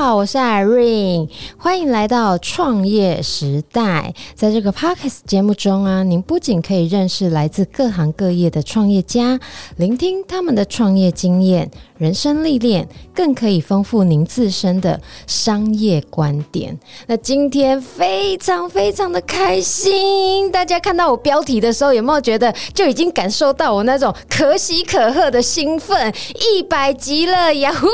[0.00, 4.14] 好，我是 Irene，欢迎来到创业时代。
[4.36, 9.40] 在这个 Podcast 节目中啊，您不仅可以认识来自各行各业的创业家，
[9.76, 16.78] 聆听他们的创业经验、人生历练，更可以丰富您自身的商业观点。
[17.08, 26.14] 那今天非常非常的开心，大家看到我标题的时候，有没有觉得就已经感受到我那种可喜可贺的兴奋？
[26.52, 27.88] 一百集了，呀呼，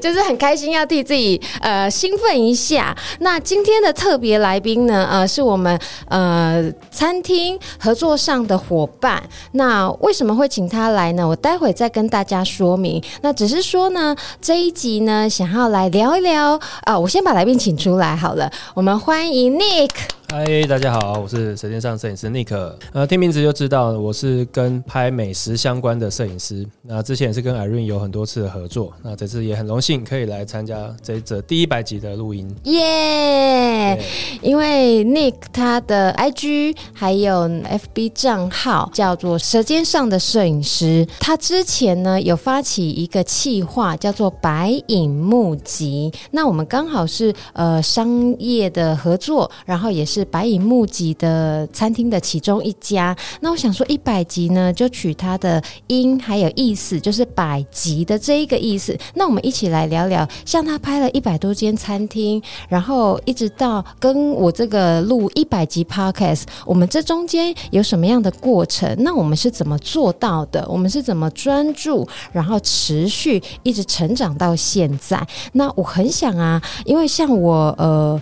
[0.00, 0.34] 就是很。
[0.44, 2.94] 开心要替自己呃兴奋一下。
[3.20, 9.22] 那今天的特别来宾呢，呃，是我们呃餐厅合作上的伙伴。
[9.52, 11.26] 那为什么会请他来呢？
[11.26, 12.83] 我待会再跟大家说明。
[13.22, 17.00] 那只是说呢，这一集呢，想要来聊一聊啊、呃。
[17.00, 18.50] 我先把来宾请出来好了。
[18.74, 19.90] 我们欢迎 Nick。
[20.36, 22.52] 嗨，大家好，我是舌尖上摄影师 Nick。
[22.92, 26.66] 呃，听名字就知道我是跟拍美食相关的摄影师。
[26.82, 28.92] 那之前也是跟 Irene 有很多次的合作。
[29.00, 32.52] 那这次也很荣幸可以来参加这这第一百集的录音。
[32.64, 33.96] 耶！
[34.42, 41.06] 因为 Nick 他的 IG 还有 FB 账号叫做舌尖上的摄影师。
[41.20, 46.12] 他之前呢有发起一个企划，叫做白影募集。
[46.32, 50.23] 那我们刚好是呃商业的合作，然后也是。
[50.24, 58.96] 白影募集的餐厅的其中一家，那我想说一百集呢，就取它的音还有意思，就是百集的这一个意思。
[59.14, 68.94] 那我们一起来聊聊，像他拍了一百多间餐厅，然后一直到跟我这个录一百集 Podcast，我们这中间有什么样的过程？
[68.98, 70.66] 那我们是怎么做到的？
[70.68, 75.26] 我们是怎么专注，然后持续一直成长到现在？
[75.52, 78.20] 那我很想啊，因为像我呃。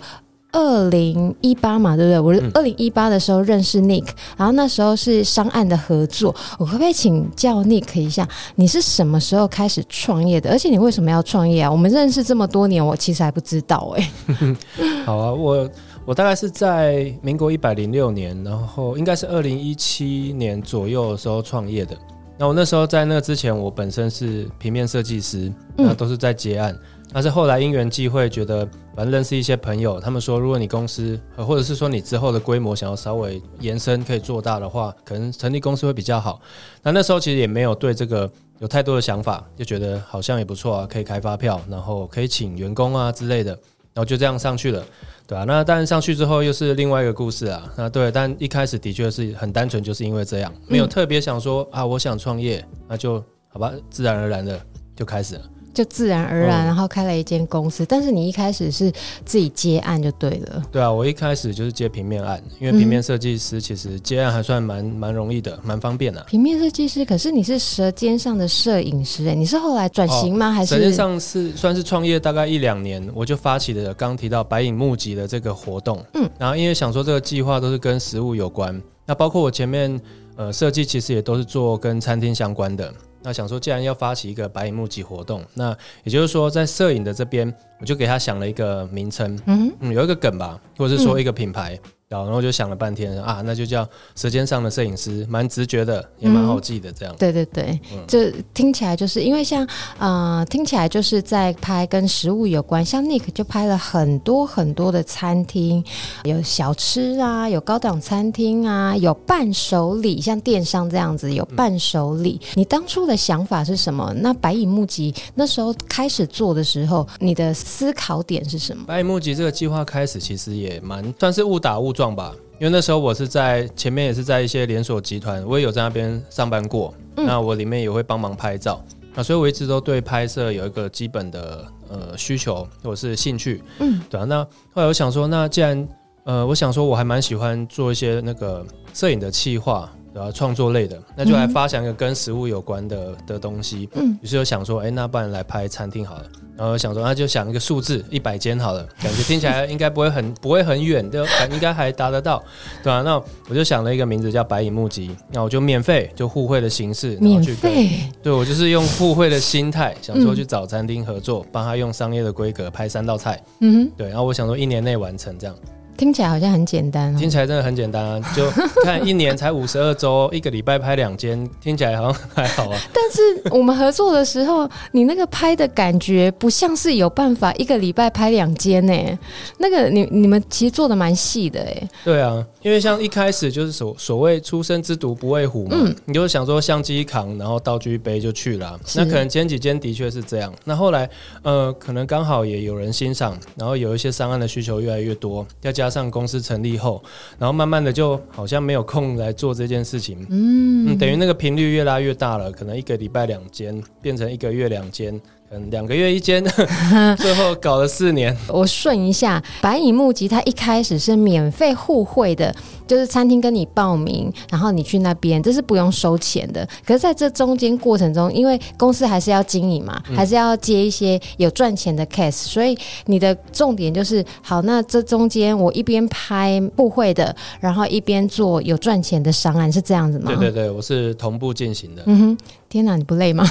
[0.53, 2.21] 二零一八嘛，对不对？
[2.21, 6.35] 我是二零一八的时候认识 Nick，嗯，然后那时候是商案的合作。
[6.59, 10.51] 我可不可以请教 Nick 一下，你是什么时候开始创业的？
[10.51, 11.73] 而且你为什么要创业啊？
[11.73, 14.57] 我们认识这么多年，我其实还不知道哎、欸。
[15.07, 15.69] 好啊，我
[16.05, 21.97] 我大概是在民国一百零六年，然后应该是二零一七年左右的时候创业的。
[22.39, 26.73] 那我那时候在那之前，我本身是平面设计师，那都是在接案。
[26.75, 26.81] 嗯
[27.13, 36.41] 但是后来因缘际会，觉得反正认识一些朋友，他们说，如果你公司，或者是说你之后的规模想要稍微延伸，可以做大的话，可能成立公司会比较好。
[36.83, 38.31] 那那时候其实也没有对这个
[38.61, 43.51] 有太多的想法，就觉得好像也不错啊，可以开发票，然后可以请员工啊之类的，
[43.93, 44.83] 然后就这样上去了，
[45.27, 47.71] 对啊，那当然上去之后又是另外一个故事啊。
[47.77, 54.59] 那对，但一开始的确是很单纯，就是因为这样，没有特别想说啊，我想创业，那就好吧，自然而然的
[54.97, 55.43] 就开始了。
[55.75, 57.83] 就自然而然，然后开了一间公司。
[57.83, 57.87] 嗯。
[57.89, 58.91] 但是你一开始是
[59.25, 60.63] 自己接案就对了。
[60.71, 66.27] 对啊，我一开始就是接平面案，因为平面设计师其实接案还算蛮蛮容易的，蛮方便的啊。
[66.29, 70.53] 平面设计师，可是你是舌尖上的摄影师哎，你是后来转型吗？
[70.53, 70.75] 还是？
[70.75, 76.05] 舌尖上是算是创业大概一两年，我就发起了刚刚提到白影募集的这个活动。
[76.15, 80.01] 嗯，然后因为想说这个计划都是跟食物有关，那包括我前面
[80.37, 82.93] 呃设计其实也都是做跟餐厅相关的。
[83.23, 91.79] 那想说，既然要发起一个白影募集活动，那也就是说，在摄影的这边，我就给他想了一个名称，嗯，嗯，有一个梗吧，或者是说一个品牌。
[91.85, 91.91] 嗯
[92.21, 96.93] 然后就想了半天啊，那就叫舌尖上的摄影师，蛮直觉的，也蛮好记的。
[96.93, 99.67] 这样、嗯，对对对，这、嗯、听起来就是因为像
[99.99, 105.83] 呃，听起来就是在拍跟食物有关，像 Nick 就拍了很多很多的餐厅，
[106.25, 112.41] 有小吃啊，有高档餐厅啊，有伴手礼，像电商这样子有伴手礼。
[112.43, 114.13] 嗯、你当初的想法是什么？
[114.19, 118.85] 那白蚁募集那时候开始做的时候，你的思考点是什么？
[118.87, 122.02] 白蚁募集这个计划开始其实也蛮算是误打误撞。
[122.11, 126.95] 吧，因为那时候我是在前面也是在一些连锁集团，我也有在那边上班过。
[127.17, 128.83] 嗯、那我里面也会帮忙拍照，
[129.15, 133.63] 那所以我一直都对拍摄有一个基本的呃需求或者是兴趣。
[133.81, 134.25] 嗯，对啊。
[134.25, 135.87] 那后来我想说，那既然
[136.25, 138.65] 呃，我想说我还蛮喜欢做一些那个
[138.95, 143.89] 摄影的企划，然后创作类的，那就来发想一个跟食物有关的的东西。
[143.95, 146.25] 嗯，于是就想说，哎、欸，那不然来拍餐厅好了。
[146.57, 152.43] 然后想说，那就想一个数字一百间好了，感觉听起来应该不会很 不会很远，就应该还达得到，
[152.83, 153.03] 对吧、啊？
[153.03, 157.91] 那我就想了一个名字叫白影木集，那我就免费就互惠的形式，然后去免费，
[158.23, 165.57] 对我就是用互惠的心态，想说去找餐厅合作，帮他用商业的规格拍三道菜，嗯哼，对，然后我想说一年内完成这样。
[165.97, 168.35] 听起来好像很简单，听起来真的很简单啊！
[168.35, 168.51] 就
[168.83, 172.79] 看一年才五十二周，一个礼拜拍两间，听起来好像还好啊。
[172.93, 179.19] 但是我们合作的时候，你那个拍的感觉不像是有办法一个礼拜拍两间呢。
[179.59, 181.89] 那个你你们其实做的蛮细的哎。
[182.05, 188.81] 对啊，因为像一开始就是所所谓初生之犊不畏虎嘛，嗯、你就想说相机扛，然后道具一背就去了。
[188.97, 190.53] 那可能前几间的确是这样。
[190.65, 191.09] 那后来
[191.43, 195.82] 呃，可能刚好也有人欣赏，然后有一些商案的需求越来越多，要加。
[195.89, 197.03] 上公司成立后，
[197.39, 205.21] 然后慢慢的就好像没有空来做这件事情，嗯，嗯，等于那个频率越拉越大了，可能一个礼拜两间变成一个月两间。
[205.55, 206.43] 嗯，两个月一间，
[207.19, 208.35] 最后搞了四年。
[208.49, 212.55] 我顺一下，白影木集，它一开始是免费互惠的，
[212.87, 216.67] 就是餐厅跟你报名，然后你去那边，这是不用收钱的。
[216.87, 222.77] 可是在这中间过程中，因为公司还是要经营嘛，还是要接一些有赚钱的 case，所以
[223.07, 230.27] 你的重点就是，好，那这中间我一边拍部会的，然后一边做有赚钱的商案，是这样子吗？
[230.35, 232.03] 对对对，我是同步进行的。
[232.07, 232.39] 嗯哼。
[232.73, 233.45] 天哪，你不累吗？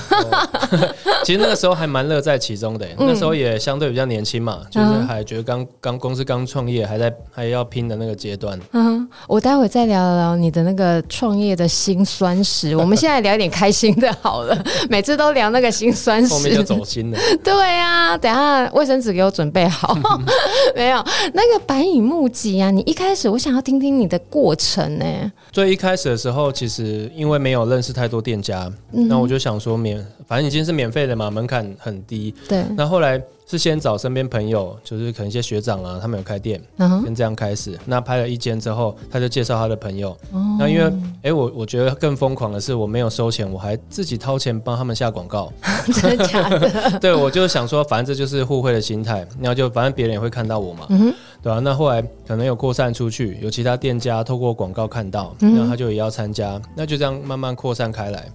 [1.23, 8.59] 其实那个时候还蛮乐在其中的，嗯、那时候也相对比较年轻嘛，就是还觉得刚刚公司刚创业，还在还要拼的那个阶段。
[8.71, 12.75] 嗯，我待会再聊聊你的那个创业的辛酸史。
[12.77, 17.19] 我们现在聊点开心的好了， 每次都聊那个辛酸史，后面就走心了。
[17.43, 19.97] 对啊，等下卫生纸给我准备好。
[20.75, 21.03] 没有
[21.33, 25.05] 那个白影木集啊，你一开始我想要听听你的过程呢。
[25.51, 28.71] 最一开始的时候，其实因为没有认识太多店家。
[28.93, 32.33] 嗯那我就想说免，反正已经是免费的嘛，门槛很低。
[32.47, 32.63] 对。
[32.75, 33.21] 那后来
[33.51, 37.13] 是先找身边朋友，就是可能一些学长啊，他们有开店，先、uh.
[37.13, 37.77] 这样开始。
[37.83, 40.11] 那拍了一间之后，他就介绍他的朋友。
[40.31, 40.39] 哦。
[40.39, 40.41] Oh.
[40.57, 45.51] 那因为，哎、欸，我我觉得更疯狂的是，我没有收钱，我还自己掏钱帮他们下广告。
[45.93, 46.69] 真的假的？
[47.01, 49.27] 对，我就想说，反正这就是互惠的心态。
[49.37, 50.85] 然后就反正别人也会看到我嘛。
[50.87, 51.15] 嗯、uh.
[51.43, 58.29] 对啊，那后来可能有扩散出去，有其他店家透过广告看到，然后他就也要参加，那就这样慢慢扩散开来。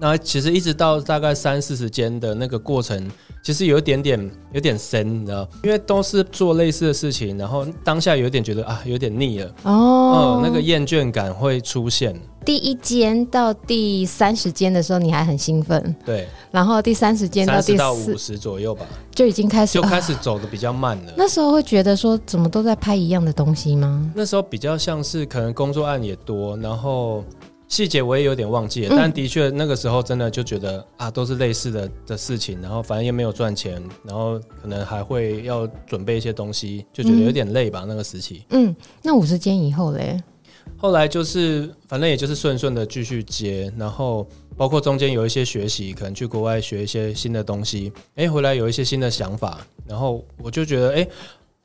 [0.00, 3.10] 那其实一直到大概三四十间的那个过程，
[3.42, 12.14] 其实有一点点有点深，你知道，因为都是做类似的事情，然后当下有点觉得啊，有点腻了哦、嗯，那个厌倦感会出现。
[12.44, 21.12] 第一间到第三十间的时候，你还很兴奋，对，然后第三十间到第到五十左右吧，就已经开始就开始走的比较慢了。
[21.16, 24.10] 那时候会觉得说，怎么都在拍一样的东西吗？
[24.14, 27.24] 那时候比较像是可能工作案也多，然后。
[27.68, 37.84] 细节我也有点忘记了，但的确那个时候真的就觉得啊，都是类似的的事情，然后反正也没有赚钱，然后可能还会要准备一些东西，就觉得有点累吧。
[37.86, 40.18] 那个时期，嗯，那五十间以后嘞？
[40.76, 44.26] 后来就是反正也就是顺顺的继续接，然后
[44.56, 51.06] 包括中间有一些学习，可能去国外学一些新的东西，哎，回来有一些新的想法，然后我就觉得哎。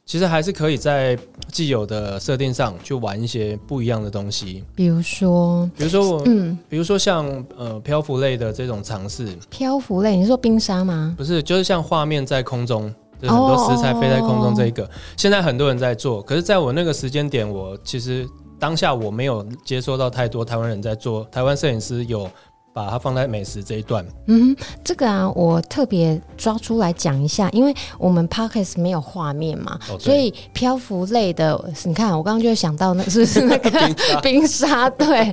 [0.06, 1.18] 其实还是可以在
[1.50, 7.26] 既有的设定上去玩一些不一样的东西，比如说，比如说我，嗯，比如说像
[7.58, 9.28] 呃漂浮类的这种尝试。
[9.50, 11.16] 漂浮类，你是说冰沙吗？
[11.18, 16.22] 不是，就是像画面在空中，就是、很多食材飞在空中这一个，哦、现在很多人在做。
[16.22, 18.28] 可是在我那个时间点，我其实
[18.60, 22.30] 当下我没有接收到太多台湾人在做，台湾摄影师有。
[22.74, 24.04] 把它放在美食这一段。
[24.26, 33.70] 嗯，这个啊，我特别抓出来讲一下，因为我们 Podcast 没有画面嘛，哦、所以漂浮类的，你看我刚刚就想到那是不是那个
[34.22, 34.90] 冰沙？
[34.90, 35.32] 对，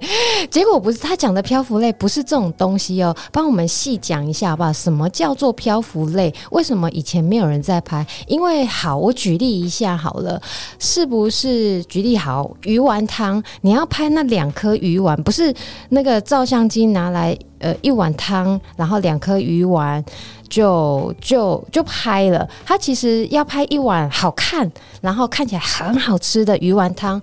[0.50, 3.16] 结果不是他讲的漂浮类，不是这种东西哦。
[3.32, 4.73] 帮我们细讲一下好不好？
[4.73, 6.32] 什么叫做漂浮类？
[6.50, 8.06] 为什么以前没有人在拍？
[8.26, 10.40] 因为好，我举例一下好了，
[10.78, 11.82] 是不是？
[11.85, 15.54] 举例好，鱼丸汤，你要拍那两颗鱼丸，不是
[15.88, 17.29] 那个照相机拿来。
[17.58, 20.02] 呃，一碗汤，然后两颗鱼丸，
[20.49, 22.49] 就就就拍了。
[22.64, 24.70] 他其实要拍一碗好看，
[25.00, 27.20] 然后看起来很好吃的鱼丸汤。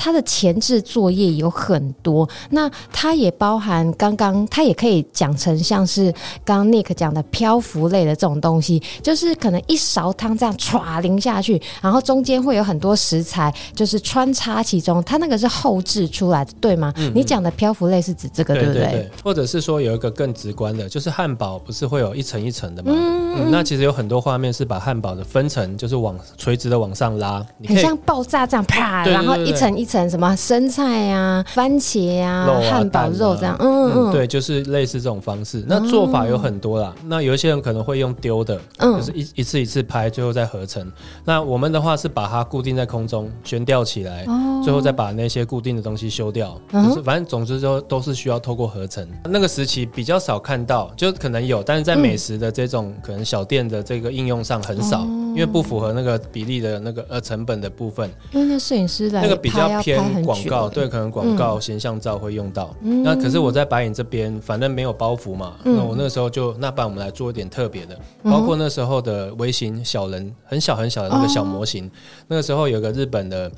[0.00, 6.10] 它的前置作业有很多，那它也包含刚刚，它也可以讲成像是
[6.42, 16.90] 刚刚 Nick 讲的漂浮类的这种东西，就是可能一勺汤这样唰淋下去，然后中间会有很多食材，就是穿插其中，它那个是后置出来的，对吗？
[16.96, 18.82] 嗯嗯，你讲的漂浮类是指这个，对不对？
[18.82, 22.90] 对对对，或者是说有一个更直观的，就是汉堡不是会有一层一层的吗？
[22.94, 30.10] 嗯，嗯，那其实有很多画面是把汉堡的分层，就是往垂直的往上拉，很像爆炸这样啪，然后一层一层。
[30.10, 35.64] 什么生菜啊、番茄呀、啊汉堡肉这样，嗯嗯嗯，对，就是类似这种方式。
[35.68, 40.90] 那做法有很多啦，嗯、那有一些人可能会用丢的，嗯，就是一一次一次拍，最后再合成。
[41.24, 49.06] 那我们的话是把它固定在空中悬吊起来，哦、最后再把那些固定的东西修掉，嗯、就是反正总之就都是需要透过合成。
[49.24, 58.10] 那个时期比较少看到，就可能有，但是在美食的这种可能小店的这个应用上很少，嗯、因为不符合那个比例的那个呃成本的部分。
[58.32, 62.74] 因为那摄影师来那个比较偏广告，对，可能广告形象照会用到。
[62.82, 71.90] 嗯、那可是我在白影这边，反正没有包袱嘛，嗯、那我那个时候就那不然我们来做一点特别的，包括那时候的微型小人，很小很小的那个小模型，哦、
[72.28, 73.50] 那个时候有个日本的。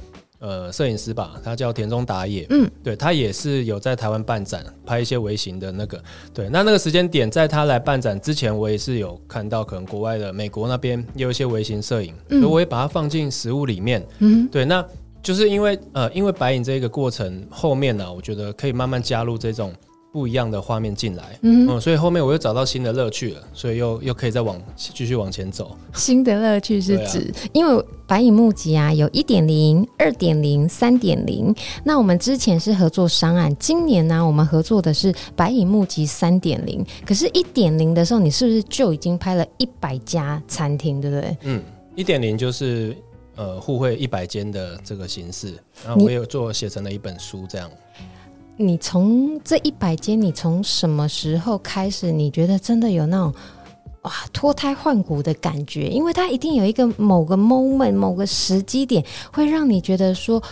[0.44, 6.02] 呃，摄影师吧，他叫田中达也，嗯，对，他也是有在台湾办展，拍一些微型的那个，
[6.34, 14.84] 对，那那个时间点，在他来办展之前，我也是有看到，可能国外的美国那边也有一些微型摄影，嗯、所以我也把它放进食物里面，嗯，对，那
[15.22, 19.72] 就是因为呃，因为白影这个过程后面呢、啊，我觉得可以慢慢加入这种。
[20.12, 25.74] 不一样的画面进来，嗯，嗯，所以后面我又找到新的乐趣了，所以又又可以再往继续往前走。
[25.94, 31.50] 新的乐趣是指，啊、因为白影募集啊，有一点零、二点零、三点零。
[31.82, 36.84] 那我们之前是合作商案，今年呢、啊，我们合作的是白影募集三点零。
[37.06, 41.34] 可是，一点零的时候，你是不是就已经拍了一百家餐厅，对不对？
[41.44, 41.62] 嗯，
[41.96, 42.94] 一点零就是
[43.36, 47.70] 呃互惠一百间的这个形式，然后我也有做写成了一本书这样。
[48.56, 52.12] 你从这一百间，你从什么时候开始？
[52.12, 53.34] 你觉得真的有那种
[54.02, 55.88] 哇脱胎换骨的感觉？
[55.88, 60.42] 因为它一定有一个某个 moment、某个时机点，会让你觉得说。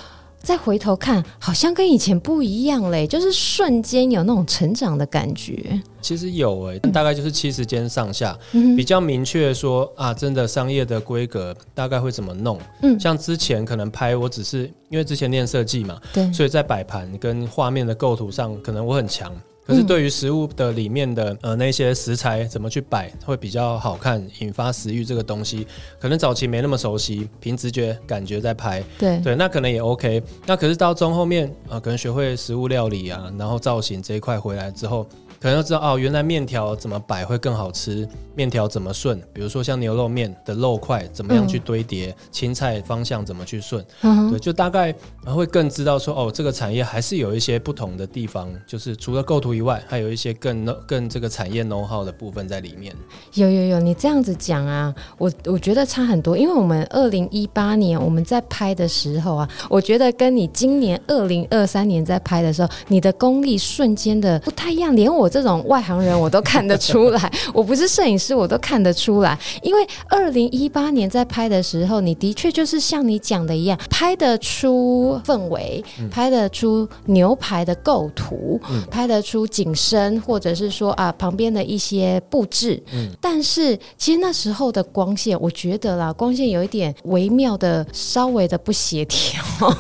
[0.43, 5.81] 再回头看，好像跟以前不一样嘞，就是瞬间有那种成长的感觉。
[6.01, 12.59] 其实有诶、欸，大概就是七十间上下，嗯、比较明确说啊，真的商业的规格大概会怎么弄。
[12.83, 19.31] 嗯，像之前可能拍，我只是因为之前练设计嘛，对，所以在摆盘跟画面的构图上，可能我很强。
[19.71, 25.65] 可是对于食物的里面的呃那些食材怎么去摆会比较好看，引发食欲这个东西，
[26.01, 30.21] 可能早期没那么熟悉，凭直觉感觉在拍，对对，那可能也 OK。
[30.45, 35.07] 那可是到中后面啊、呃，可能学会食物料理啊，然后造型这一块回来之后。
[35.41, 44.95] 可能要知道哦，原来面条怎么摆会更好吃，面条怎么顺，比如说像牛肉面的肉块怎么样去堆叠，嗯、青菜方向怎么去顺，嗯、对，就大概
[45.25, 52.95] 会更知道说哦，这个产业还是有一些不同的地方，就是除了构图以外，还有一些更更这个产业 know how 的部分在里面。
[53.33, 65.30] 有有有，你这样子讲啊，我我觉得差很多，因为我们二零一八年我们在拍的时候啊，我觉得跟你今年二零二三年在拍的时候，你的功力瞬间的不太一样，连我。
[65.31, 82.83] 这种外行人我都看得出来， 我不是摄影师我都看得出来，因为二零一八年在拍的时候，你的确就是像你讲的一样，拍得出氛围，拍得出牛排的构图，嗯、拍得出景深，或者是说啊旁边的一些布置。
[82.93, 89.43] 嗯、但是其实那时候的光线，我觉得啦，光线有一点微妙的、稍微的不协调。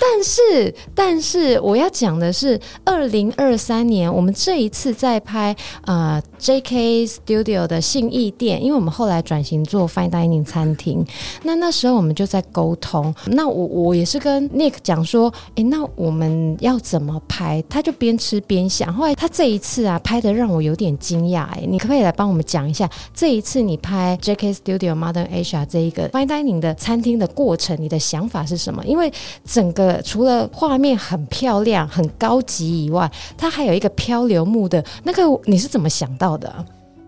[0.00, 5.52] 但是，但是我要讲的是，二零二三三年我们这一次在拍
[5.84, 11.02] 呃 JK Studio 的信义店，因为我们后来转型做 Fine Dining 餐厅，
[11.42, 13.14] 那那时候我们就在沟通。
[13.28, 17.64] 那我我也是跟 Nick 讲说，哎，那我们要怎么拍？
[17.66, 18.92] 他就边吃边想。
[18.92, 28.84] 后来他这一次啊拍的让我有点惊讶，哎，你可不可以来帮我们讲一下这一次你拍 JK Studio Modern Asia 这一个 Fine Dining 的餐厅的过程，你的想法是什么？
[28.84, 29.10] 因为
[29.46, 36.64] 整个除了画面很漂亮、很高级以外，它还有一个漂流木的那个，你是怎么想到的啊？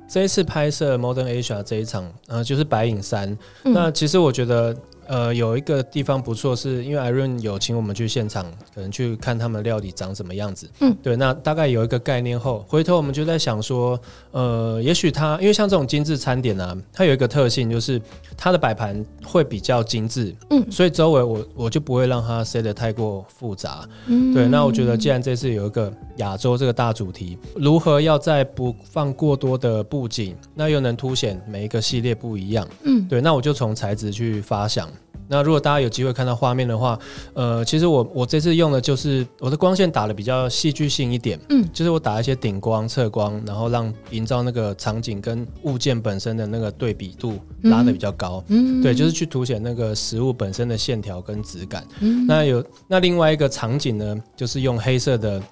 [0.09, 3.37] 这一次拍摄 Modern Asia 这一场，呃，就是白影山。
[3.65, 4.77] 嗯、那其实我觉得。
[5.09, 8.45] 呃，有一个地方不错，是因为 Irene 有请我们去现场，
[8.75, 10.69] 可能去看他们料理长什么样子。
[10.81, 13.99] 嗯，对，那大概有一个概念后，回头我们就在想说，
[14.33, 18.01] 呃，也许它，因为像这种精致餐点啊，它有一个特性，就是
[18.37, 20.35] 它的摆盘会比较精致。
[20.51, 23.89] 嗯，所以周围我我就不会让它塞得太过复杂。
[24.07, 32.67] 嗯，对，那我觉得既然这次有一个亚洲这个大主题，如何要在不放过多的布景，那又能凸显每一个系列不一样。
[32.85, 34.89] 嗯，对，那我就从材质去发想。
[35.29, 36.97] 那如果大家有机会看到画面的话，
[37.35, 51.85] 呃，其实我我这次用的就是我的光线打的比较戏剧性一点，嗯，就是我打一些顶光、侧光，然后让营造那个场景跟物件本身的那个对比度拉的比较高，嗯，对，就是去凸显那个食物本身的线条跟质感。
[51.99, 55.43] 嗯，那有那另外一个场景呢，就是用黑色的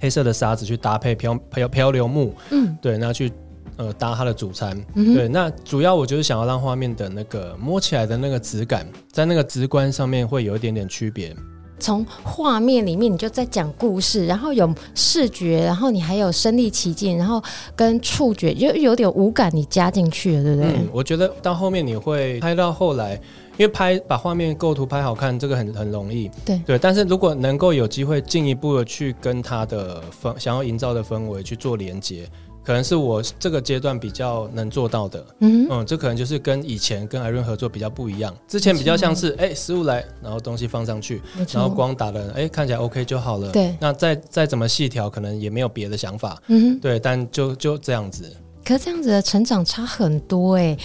[0.00, 3.32] 黑色的沙子去搭配漂漂漂流木，嗯，对，那去。
[3.76, 4.80] 呃搭它的主餐。
[4.94, 11.34] 嗯、对，那主要我就是想要让画面的那个摸起来的那个质感，在那个直观上面会有一点点区别。
[11.78, 17.42] 从画面里面，你就在讲故事，然后有视觉，然后你还有身临其境，然后
[17.76, 20.70] 跟触觉，就有点五感你加进去了，对不对？
[20.70, 23.12] 嗯，我觉得到后面你会拍到后来，
[23.58, 26.78] 因为拍把画面构图拍好看，这个很很容易，对对。
[26.78, 32.26] 但是如果能够有机会进一步的去跟它的氛想要营造的氛围去做连接。
[32.66, 38.34] 可能是我这个阶段比较能做到的，嗯嗯，这可能就是跟以前跟 Irene 合作比较不一样。
[38.48, 43.52] 之前比较像是，哎，食物来，然后东西放上去，然后光打了，哎，看起来 OK 就好了。
[43.52, 46.42] 对，那再再怎么细调，可能也没有别的想法。
[46.48, 48.24] 嗯，对，但就就这样子。
[48.64, 50.76] 可这样子的成长差很多哎。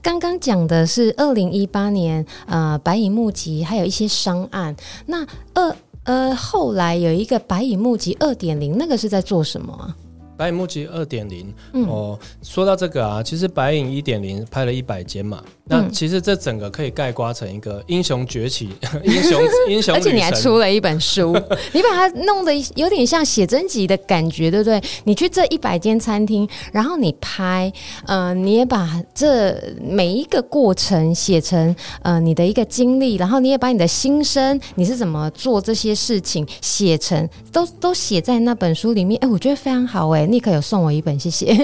[0.00, 4.76] 刚刚讲的是二零一八年，呃，白蚁募集还有一些商案。
[5.06, 9.96] 那二呃后来有一个白蚁募集二点零，那个是在做什么啊？
[10.44, 11.54] 白影募集二点零
[11.88, 18.68] 哦，说到这个啊，其实白影一点零拍了一百间嘛，那其实这整个可以概括成一个英雄崛起，
[19.02, 19.40] 英 雄
[19.70, 21.32] 英雄， 而且你还出了一本书，
[21.72, 24.78] 你把它弄得有点像写真集的感觉，对不对？
[25.04, 27.72] 你去这一百间餐厅，然后你拍，
[28.06, 39.18] 呃，你也把这每一个过程写成呃你的一个经历，然后你也把你的心声，你是怎么做这些事情写成，都都写在那本书里面。
[39.22, 40.26] 哎，我觉得非常好，哎。
[40.26, 41.54] 尼克有送我一本，谢谢。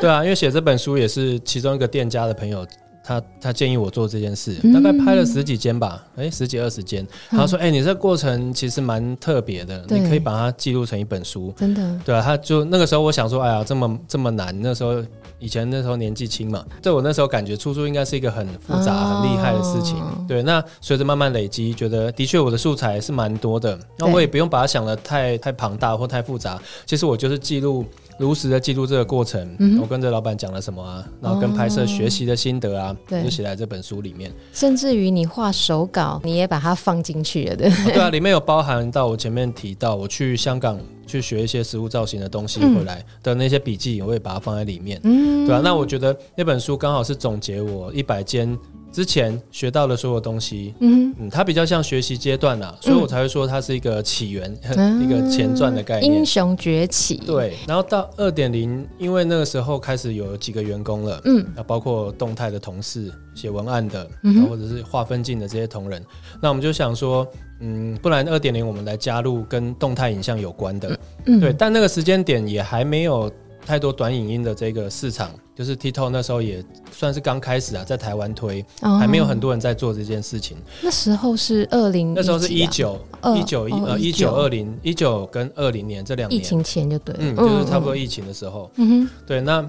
[0.00, 2.64] 对啊，因为写这本书也是其中一个店家的朋友。
[3.06, 7.06] 他他建议我做这件事，大概拍了十几间吧，哎、十几二十间。
[7.30, 12.20] 他说：“哎、欸，你这个过程其实蛮特别的，你可以把它记录成一本书。”真的，对啊。
[12.20, 15.00] 他就那个时候，我想说：“哎呀，这么这么难。”那时候
[15.38, 19.96] 以前那时候年纪轻嘛，对我那时候感觉出书应该是一个很复杂、哦、很厉害的事情。
[20.26, 23.78] 对，那随着慢慢累积，觉得的确我的素材是蛮多的。
[23.98, 26.60] 那我也不用把它想得太太庞大或太复杂。
[26.84, 27.84] 其实我就是记录。
[28.18, 34.32] 如实的记录这个过程，嗯、我跟着老板讲了什么啊，然后跟拍摄学习的心得啊，哦、就写在这本书里面。
[34.52, 45.00] 甚至于你画手稿，你也把它放进去了，对、哦、对啊，里面有包含到我前面提到我去香港去学一些食物造型的东西回来的那些笔记，我也把它放在里面。
[45.04, 48.58] 嗯，对啊，那我觉得那本书刚好是总结我一百间。
[48.96, 56.10] 之前学到的所有东西，嗯嗯，它比较像学习阶段啊，所以我才会说它是一个起源， 嗯、一个前传的概念。
[56.10, 57.52] 英雄崛起，对。
[57.68, 66.02] 然后到二点零，因为那个时候开始有几个员工了，嗯，那，包括动态的同事、写文案的，然后或者是划分镜的这些同仁，
[66.40, 67.28] 那我们就想说，
[67.60, 71.52] 嗯，不然二点零我们来加入跟动态影像有关的，嗯，对。
[71.52, 73.30] 但那个时间点也还没有。
[73.66, 80.54] 太多短影音的这个市场，就是 TikTok 那时候也算是刚开始啊，在台湾推，哦、还没有很多人在做这件事情。
[80.82, 83.00] 那时候是二零，那时候是一九
[83.34, 88.70] 一九一呃一九二零一九跟二零年这两年，疫情前就对，嗯，就是差不多疫情的时候。
[88.76, 89.66] 嗯哼，对，那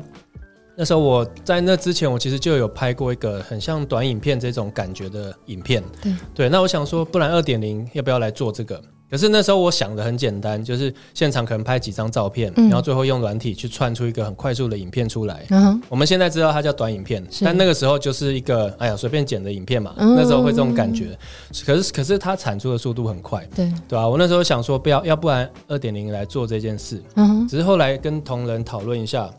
[0.76, 5.82] 那时候我在那之前，我其实就有拍过一个很像短影片这种感觉的影片。
[6.02, 8.82] 对，对，那我想说，不然二点零要不要来做这个？
[9.10, 15.46] 可是那时候我想的很简单，就是现场可能拍几张照片，嗯、然后最后用软体去串出一个很快速的影片出来。
[15.50, 19.94] 嗯、我们现在知道它叫短影片，但那个时候就是一个哎呀随便剪的影片嘛。
[19.98, 21.18] 嗯、那时候会这种感觉，
[21.66, 24.08] 可是可是它产出的速度很快，对对吧、啊？
[24.10, 27.02] 我那时候想说不要，要不然二点零来做这件事。
[27.16, 29.30] 嗯、只是后来跟同仁讨论一下，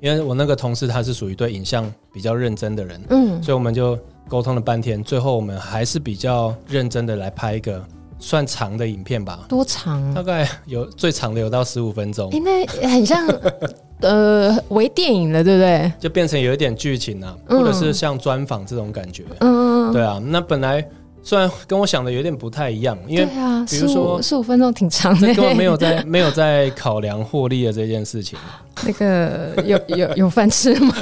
[0.00, 7.84] 因为我那个同事他是属于对影像比较认真的人，嗯，所以我们就沟通了半天，最后我们还是比较认真的来拍一个。
[8.18, 10.14] 算长的影片吧，多长？
[10.14, 12.30] 大概有最长的有到十五分钟。
[12.30, 13.26] 哎、欸，那很像
[14.00, 15.92] 呃微电影了，对不对？
[15.98, 19.24] 就变成有一点剧情啊，嗯、或者是像专访这种感觉。
[19.40, 20.20] 嗯，对啊。
[20.24, 20.86] 那本来
[21.26, 23.26] 虽然跟我想的有点不太一样，因为
[23.68, 28.38] 比如说十五分钟挺长的，根本没有在 没有在考量获利的这件事情。
[28.84, 30.94] 那个有有有饭吃吗？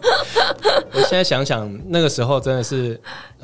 [0.94, 2.98] 我现在想想，那个时候真的是、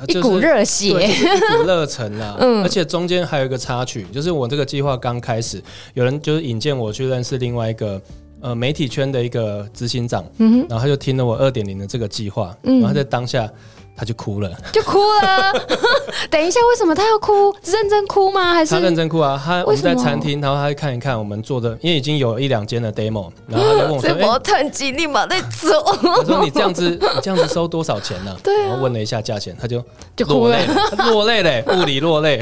[0.07, 2.35] 就是、一股热血，一股热忱啊！
[2.41, 5.61] 嗯，而且中间还有一个插曲，就是我这个计划刚开始，
[5.93, 8.01] 有人就是引荐我去认识另外一个
[8.41, 13.47] 呃媒体圈的一个执行长，嗯，然后他就听了我二点零的这个计划，嗯，然后在当下。
[13.97, 15.51] 他就哭了，就哭了。
[16.29, 17.53] 等一下，为什么他要哭？
[17.63, 18.53] 认真哭吗？
[18.53, 19.41] 还是他认真哭啊？
[19.43, 29.83] 他我们在餐厅，然后他看一看我们做的，因为已经有一两间的 demo，然后他就问我说：“我趁机立马在走。”他说：“你这样子，你这样子收多少钱呢？” 对，然后问了一下价钱，他就
[30.15, 30.57] 就哭了，
[31.09, 32.39] 落泪 嘞，物理落泪。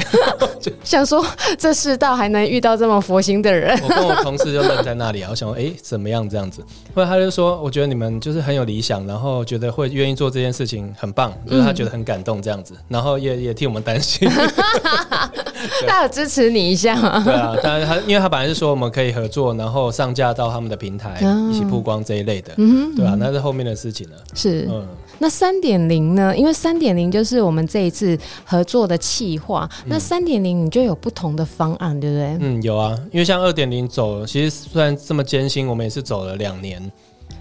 [0.59, 1.25] 就想说，
[1.57, 3.79] 这世道还能遇到这么佛心的人？
[3.81, 6.61] 我跟我同事就愣在那里啊，我想说，哎，怎么样这样子？
[6.93, 14.27] 后来他就说：“我觉得你们就是很有理想，然后觉得会愿意做这件事情，很棒。”就是他觉得很感动这样子，然后也也替我们担心，
[15.87, 17.23] 他有支持你一下吗？
[17.23, 24.17] 对啊，当然他，因为他本来是说我们可以合作，然后上架到他们的平台，嗯、一起曝光这一类的，嗯，对啊，那是后面的事情了。
[24.33, 24.87] 是，嗯，
[25.19, 26.35] 那三点零呢？
[26.35, 32.37] 因为三点零就是我们这一次合作的企划，那三点零你就有不同的方案，对不对？
[32.39, 36.91] 嗯，有啊，因为像二点零走，其实虽然这么艰辛，我们也是走了两年。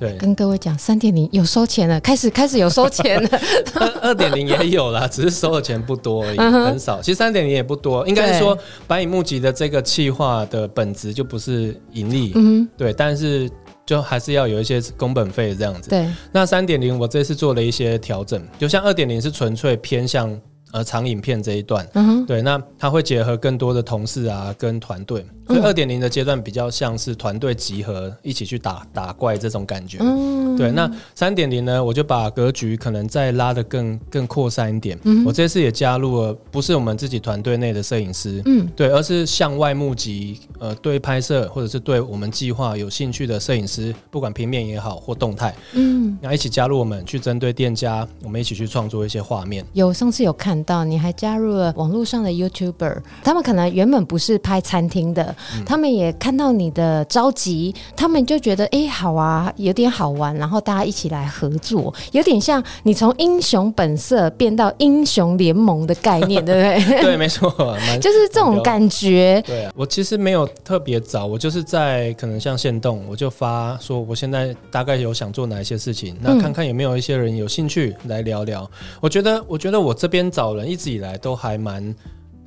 [0.05, 3.41] 对，跟各位讲，三点零有收钱了，开始开始有收钱了。
[4.03, 7.01] 二点零也有啦， 只是收的钱不多而已，很少。
[7.01, 13.51] 其实三点零也不多，应该是说白蚁募集的这个企划的本质就不是盈利，嗯，对，但是
[13.87, 15.91] 就还是要有一些工本费这样子。
[15.91, 20.39] 对，那三点零我这次做了一些调整，就像二点零是纯粹偏向。
[20.75, 21.89] 呃，长影片这一段，
[22.27, 30.73] 对，那他会结合更多的同事啊，跟团队，所以二点零的阶段比较像是团队集合一起去打打怪这种感觉，嗯，对。
[30.73, 49.65] 那三点零呢，我就把格局可能再拉得更更扩散一点，嗯，我这次也加入了不是我们自己团队内的摄影师，嗯，对，而是向外募集，呃，对拍摄或者是对我们计划有兴趣的摄影师，不管平面也好或动态，嗯，然后一起加入我们去针对店家，我们一起去创作一些画面。
[49.73, 50.64] 有上次有看。
[50.65, 67.03] 到你还加入了网络上的 YouTuber，他们可能原本不是拍餐厅的，嗯、他们也看到你的着急，他们就觉得哎、欸、好啊，有点好玩，然后大家一起来合作，有点像你从英雄本色变到英雄联盟的概念， 对不对？
[67.03, 67.51] 对，没错，
[68.01, 69.43] 就是这种感觉。
[69.47, 78.63] 对啊，我其实没有特别早，我就是在可能像现动，我就发说我现在大概有想做哪一些事情，那看看有没有一些人有兴趣来聊聊。
[78.63, 80.54] 嗯、我觉得，我觉得我这边找。
[80.57, 81.95] 人一直以来都还蛮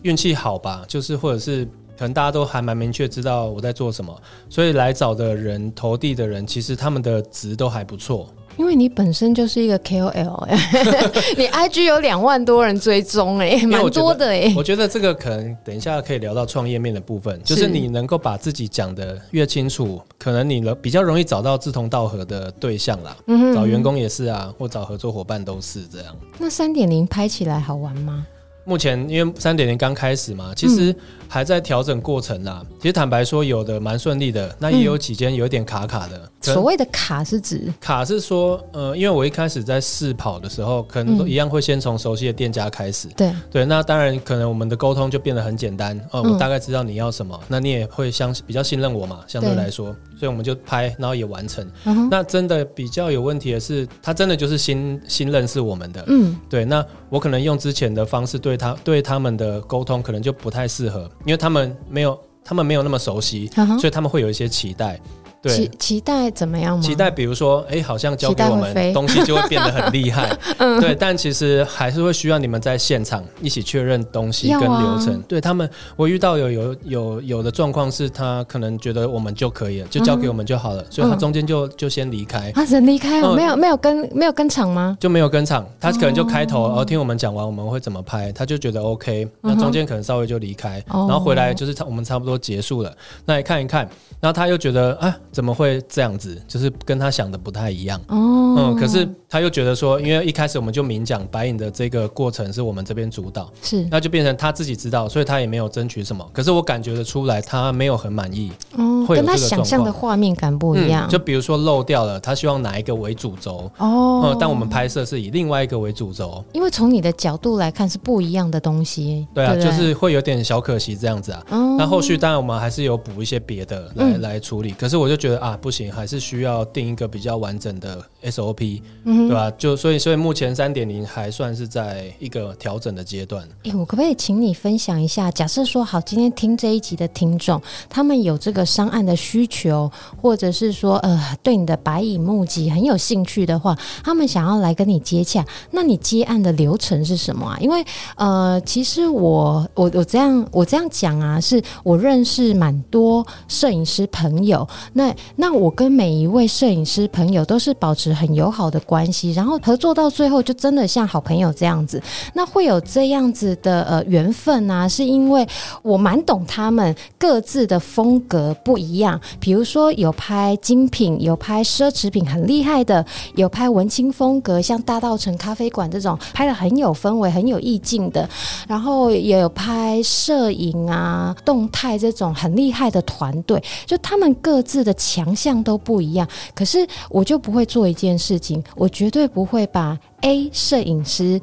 [0.04, 1.66] 运气好吧，就是或者是
[1.98, 8.30] 可能大家都还蛮明确知道我在做什么，所以来找的人投递的人，其实他们的值都还不错。
[8.58, 10.58] 因为你本身就是一个 KOL，哎，
[11.38, 14.54] 你 IG 有两万多人追踪，哎，蛮多的哎。
[14.58, 23.16] 我觉得这个可能等一下可以聊到创业面的部分，就是你能够把自己讲的越清楚，可能你比较容易找到志同道合的对象啦。
[23.28, 26.16] 嗯哼，找员工也是啊，或找合作伙伴都是这样。
[26.38, 28.26] 那三点零拍起来好玩吗？
[28.68, 30.94] 目前因为三点零刚开始嘛，其实
[31.30, 32.62] 还在调整过程啦。
[32.70, 36.18] 嗯、其实坦白说，有的蛮顺利的，那也有几间有点卡卡的。
[36.18, 43.08] 嗯、所谓的卡是指卡是说，呃，因为我一开始在试跑的时候，可能都一样会先从熟悉的店家开始。
[43.16, 45.98] 对、嗯、对，那当然可能我们的沟通就变得很简单。
[46.12, 51.66] 哦、呃，我大概知道你要什么，嗯、那你也会相比较信任我嘛，相对来说，对所以我们就拍，然后也完成。
[52.12, 56.04] 那真的比较有问题的是，他真的就是新新认识我们的。
[56.08, 58.58] 嗯，对，那我可能用之前的方式对。
[58.58, 63.80] 他对他们的沟通可能就不太适合，因为他们没有，他们没有那么熟悉，uh.
[63.80, 65.00] 所以他们会有一些期待。
[65.48, 66.84] 对，期期待怎么样吗？
[66.84, 70.30] 期待比如说，哎，好像交给我们东西就会变得很厉害。
[70.60, 75.14] 嗯，对，但其实还是会需要你们在现场一起确认东西跟流程。
[75.16, 82.52] 啊、对他们，我遇到有有有有的状况是他可能觉得我们就可以了，就交给我们就好了，嗯、所以他中间就就先离开。
[82.52, 84.98] 他人离开了，没有没有跟没有跟场吗？
[85.00, 92.94] 就没有跟场，他可能就开头，然后听我们讲完我们会怎么拍，他就觉得 OK，那中间可能稍微就离开，然后回来就是差我们差不多结束了，
[93.26, 93.88] 那你看一看，
[94.20, 96.08] 然后他又觉得啊，怎么会这样？
[96.18, 106.28] 子就是跟他想的不太一样哦，嗯，可是他又觉得说，因为一开始我们就明讲白影的这个过程是我们这边主导，是，那就变成他自己知道，所以他也没有争取什么。
[106.34, 111.08] 可是我感觉得出来，他没有很满意哦，会跟他想象的画面感不一样。
[111.08, 119.28] 就比如说漏掉了，他希望哪一个为主轴哦，嗯，但我们拍摄是以另外一个为主轴，因为从你的角度来看是不一样的东西。
[119.36, 121.44] 对啊，就是会有点小可惜这样子啊。
[121.78, 125.88] 那后续当然我们还是有补一些别的来来处理，可是我就觉得啊，不行。
[125.92, 129.50] 还是需要定一个比较完整的 SOP，嗯，对吧？
[129.58, 133.44] 就所以，所以目前三点零还算是在一个调整的阶段。
[133.64, 135.32] 哎、欸，我可不可以请你分享一下？
[135.32, 147.58] 假设说好，今天听这一集的听众，他们有这个商案的需求，或者是说呃，对你的白蚁募集很有兴趣的话，他们想要来跟你接洽，那你接案的流程是什么啊？
[147.60, 147.84] 因为
[148.16, 162.02] 呃，其实我我我这样我这样讲啊，是我认识蛮多摄影师朋友，那那我跟每一位摄影师朋友都是保持很友好的关系，然后合作到最后就真的像好朋友这样子。
[162.34, 165.48] 那会有这样子的呃缘分啊，是因为
[165.82, 169.20] 我蛮懂他们各自的风格不一样。
[169.40, 178.28] 比如说有拍精品，有拍奢侈品很厉害的，有拍文青风格，像大道城咖啡馆这种拍得很有氛围、很有意境的。
[178.68, 191.40] 然后也有拍摄影啊、动态这种很厉害的团队，就他们各自的强项都不一样，可是我就不会做一件事情，我绝对不会把 A 摄影师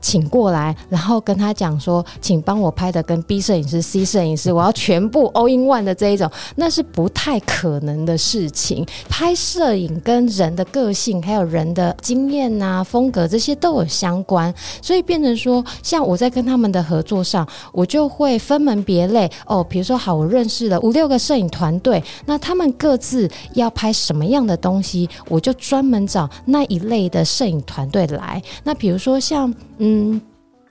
[0.00, 8.86] 请过来，然后跟他讲说，请帮我拍的跟 B 摄影师、C 摄影师，我要全部 all in one 的这一种，那是不太可能的事情。
[9.08, 19.64] 拍摄影跟人的个性，还有人的经验呐、啊、风格这些都有相关，所以变成说，像我在跟他们的合作上，我就会分门别类哦。
[19.64, 28.42] 比如说，好，我认识了五六个摄影团队，那他们各自要拍什么样的东西，我就专门找那一类的摄影团队来。
[28.62, 29.52] 那比如说像。
[29.88, 30.20] 嗯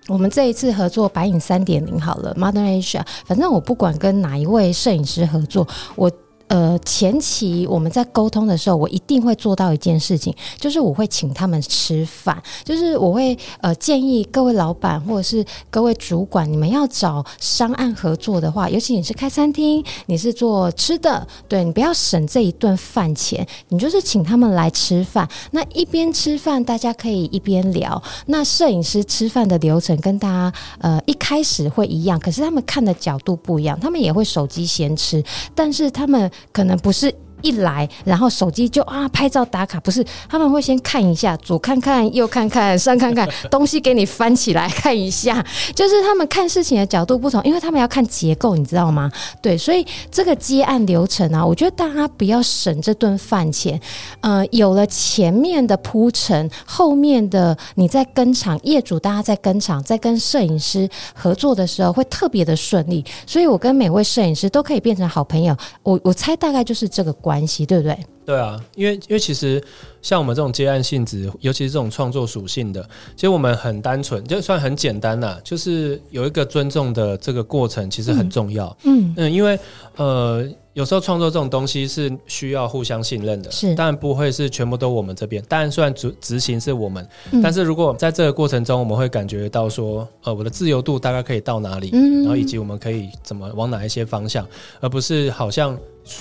[0.08, 6.12] 我们这一次合作白影三点零好了，Modern Asia，反正我不管跟哪一位摄影师合作，我。
[6.48, 25.28] 呃，前期我们在沟通的时候，我一定会做到一件事情，就是我会请他们吃饭，就是我会呃建议各位老板或者是各位主管，你们要找商案合作的话，尤其你是开餐厅，你是做吃的，对，你不要省这一顿饭钱，你就是请他们来吃饭。
[25.52, 28.02] 那一边吃饭，大家可以一边聊。
[28.28, 35.22] 那摄影师吃饭的流程跟大家呃一开始会一样，可是他们看的角度不一样，他们也会手机先吃，
[35.54, 36.32] 但是他们。
[36.52, 37.14] 可能不是。
[37.42, 45.46] 一来，然后手机就啊拍照打卡，不是他们会先看一下，左看看右看看上看看，东西给你翻起来看一下，
[45.76, 49.12] 就是他们看事情的角度不同，因为他们要看结构，你知道吗？
[49.42, 53.80] 对，所以这个接案流程啊，我觉得大家不要省这顿饭钱，
[54.22, 67.16] 呃，有了前面的铺陈，后面的你在跟场业主，大家在跟场，在跟摄影师合作的时候会特别的顺利，所以我跟每位摄影师都可以变成好朋友，我我猜大概就是这个。
[67.28, 67.98] 关系对不对？
[68.26, 69.64] 对啊，因为因为其实
[70.02, 72.82] 像我们这种接案性质，尤其是这种创作属性的，
[73.16, 78.76] 其实我们很单纯，就算很简单啦，就是有一个尊重的这个过程，其实很重要。
[78.84, 79.60] 嗯嗯，因为
[79.98, 80.50] 呃。
[80.78, 85.44] 有时候创作这种东西是需要互相信任的，是，当然不会是全部都我们这边。
[85.50, 94.46] 当然，虽然执执行是我们，嗯，但是如果在这个过程中，我们会感觉到说，呃，我的自由度大概可以到哪里，嗯，然后以及我们可以怎么往哪一些方向，
[94.80, 95.76] 而不是好像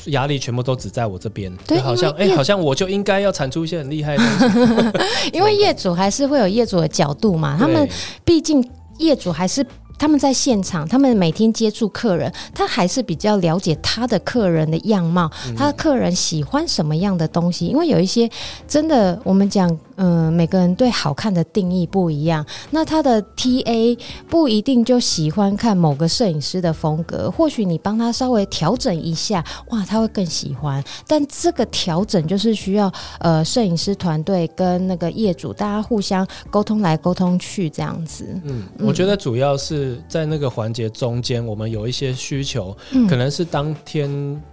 [0.07, 5.31] 压力全部都只在我这边，对，好像哎，好像我就应该要产出一些很厉害的东西。
[5.37, 7.87] 因为业主还是会有业主的角度嘛，他们
[8.25, 8.66] 毕竟
[8.97, 9.62] 业主还是。
[9.99, 17.67] 他们在现场，他们每天接触客人，他还是比较了解他的客人的样貌，他的客人喜欢什么样的东西。
[17.67, 18.31] 因为有一些
[18.69, 22.45] 真的，我们讲，嗯、呃，每个人对好看的定义不一样。
[22.71, 30.83] 那他的 TA 不一定就喜欢看某个摄影师的风格，或许你帮他稍微调整一下，哇，他会更喜欢。
[31.07, 38.27] 但这个调整就是需要呃，摄影师团队跟那个业主大家互相沟通来沟通去这样子。
[38.45, 39.97] 嗯，我觉得主要是。
[40.09, 44.09] 在那个环节中间，我们有一些需求，嗯、可能是当天，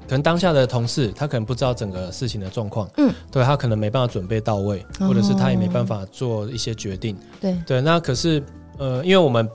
[0.08, 7.82] 可能当下的同事他可能不知道整个事情的状况，嗯，对，他可能没办法准备到位，哦、或者是他也没办法做一些决定，对对。
[7.82, 8.42] 那可是，
[8.78, 9.50] 呃，因为我们，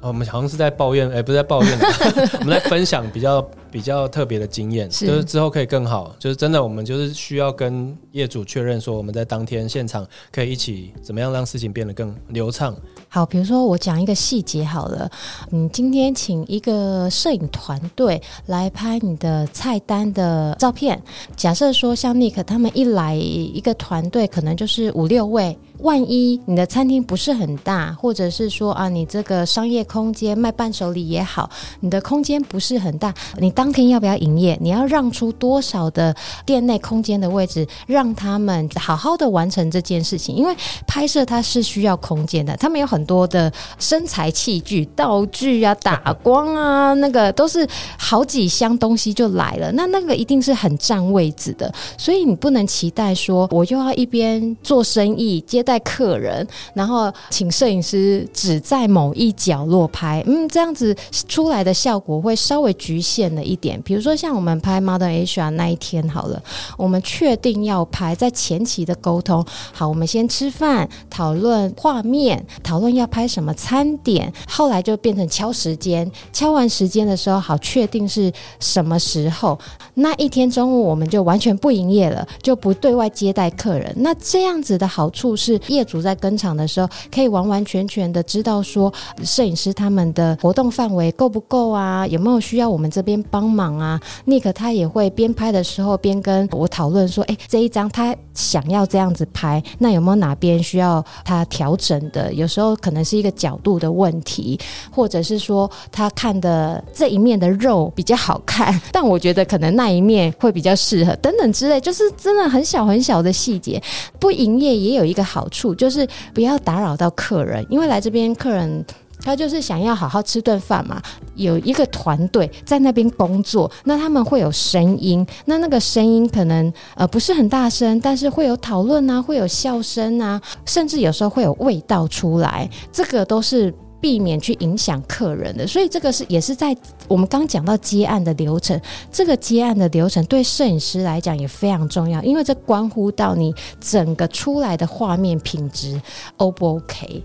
[0.00, 1.78] 我们好像是在抱怨，哎、欸，不是在抱怨，
[2.40, 3.48] 我们在分享比较。
[3.70, 6.14] 比较特别的经验，就是之后可以更好。
[6.18, 12.74] 就是真的，我们就是需要跟业主确认说，我们在当天现场可以一起怎么样让事情变得更流畅。
[13.08, 15.08] 好，比如说我讲一个细节好了，
[15.50, 21.00] 你今天请一个摄影团队来拍你的菜单的照片。
[21.36, 25.56] 假设说像 Nick 他们一来一个团队，可能就是五六位。
[25.78, 31.48] 万一你的餐厅不是很大，或者是说啊，你这个商业空间卖伴手礼也好，
[31.80, 33.50] 你的空间不是很大，你。
[33.60, 34.56] 当天要不要营业？
[34.58, 40.34] 你要让出多少的店内空间的位置，让他们好好的完成这件事情？
[40.34, 47.68] 因为拍摄它是需要空间的，他们有很多的身材器具、道具啊、打光啊，那个都是
[47.98, 49.70] 好几箱东西就来了。
[49.72, 60.96] 那那个一定是很占位置的，所以你不能期待说我又要一边做生意接待客人，然后请摄影师只在某一角落拍，嗯，这样子
[61.28, 63.49] 出来的效果会稍微局限了。
[63.50, 66.40] 一点，比如说像我们拍 Modern Asia 那一天好了，
[66.76, 79.58] 我们确定要拍，在前期的沟通，好，我们先吃饭，讨论画面，讨论要拍什么餐点，后来就变成敲时间，敲完时间的时候，好，确定是什么时候，
[79.94, 83.92] 那一天中午我们就完全不营业了，就不对外接待客人。
[83.96, 88.92] 那这样子的好处是，业主在跟场的时候，可以完完全全的知道说，
[89.24, 93.39] 摄影师他们的活动范围够不够啊，有没有需要我们这边帮。
[93.40, 102.30] 帮忙啊，Nick 他也会边拍的时候边跟我讨论说，哎，这一张他想要这样子拍，那有没有哪边需要他调整的？
[102.34, 113.82] 有时候可能是一个角度的问题，或者是说他看的这一面的肉比较好看， 但我觉得可能那一面会比较适合，等等之类，就是真的很小很小的细节。
[114.18, 118.84] 不营业也有一个好处，就是不要打扰到客人，因为来这边客人。
[119.22, 121.00] 他就是想要好好吃顿饭嘛，
[121.34, 135.66] 有一个团队在那边工作，那他们会有声音，那那个声音可能呃不是很大声，但是会有讨论啊，会有笑声啊，甚至有时候会有味道出来，这个都是避免去影响客人的。
[135.66, 136.74] 所以这个是也是在
[137.06, 138.80] 我们刚讲到接案的流程，
[139.12, 146.00] 这个接案的流程对摄影师来讲也非常重要，因为这关乎到你整个出来的画面品质
[146.38, 147.22] O 不 OK？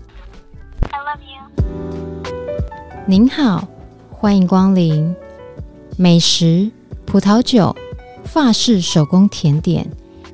[3.06, 3.66] 您好，
[4.10, 5.14] 欢迎光临。
[5.96, 6.70] 美食、
[7.04, 7.74] 葡萄酒、
[8.24, 9.88] 法式手工甜点，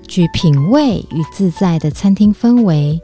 [0.09, 3.01] 具品味与自在的餐厅氛围。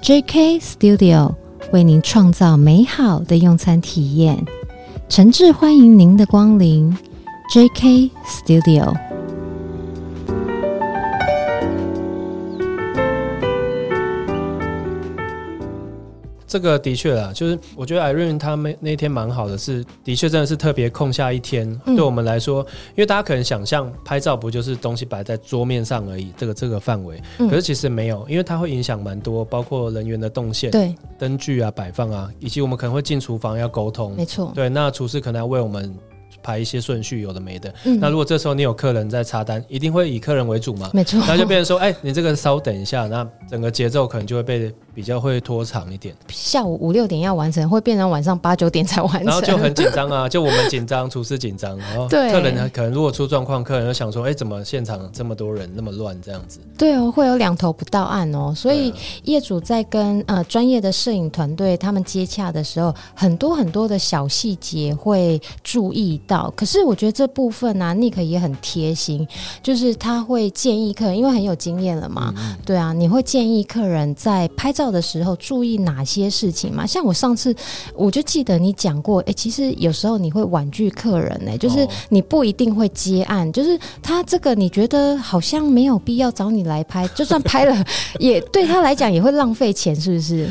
[0.00, 1.34] JK Studio
[1.72, 4.42] 为您创造美好的用餐体验，
[5.08, 6.96] 诚挚欢迎您的光临。
[7.52, 9.09] JK Studio。
[16.50, 30.92] 这个的确啊，就是我觉得 Irene 他们那天蛮好的是，是的确真的是特别空下一天，嗯、对我们来说，因为大家可能想象拍照不就是东西摆在桌面上而已，这个这个范围，嗯、可是其实没有，因为它会影响蛮多，包括人员的动线、对。
[31.20, 35.94] 灯具啊摆放啊，以及我们可能会进厨房要沟通，没错，对，那厨师可能要为我们。
[36.42, 37.72] 排一些顺序，有的没的。
[37.84, 40.90] 嗯、那如果这时候你有客人在插单，一定会以客人为主嘛？
[40.92, 41.22] 没错。
[41.26, 46.14] 那就变成说，哎、欸，你这个稍等一下，那整个节奏可能就会被比较会拖长一点。
[46.28, 50.28] 下午五六点要完成，会变成晚上八九点才完成，然后就很紧张啊！
[50.30, 56.60] 就我们紧张，厨师紧张，然后客人呢，可能如果出状况，客人就想说，哎、欸，怎么现场这么多人那么乱这样子？
[56.76, 58.52] 对哦，会有两头不到岸哦。
[58.54, 58.92] 所以
[59.24, 66.50] 业主在跟呃专业的摄影团队他们接洽的时候，很多很多的小细节会注意到。
[66.56, 67.10] 可是我觉得。
[67.10, 69.26] 这部分呢、啊，Nick 也很贴心，
[69.62, 76.86] 就是他会建议客人，因为很有经验了嘛，嗯、对啊，你会建议客人在拍照的时候注意哪些事情嘛？
[76.86, 77.54] 像我上次
[77.94, 87.84] 我就记得你讲过，哎，其实有时候你会婉拒客人呢、欸，就是你不一定会接案，哦、就是他这个你觉得好像没有必要找你来拍，就算拍了，
[88.18, 90.50] 也对他来讲也会浪费钱，是不是？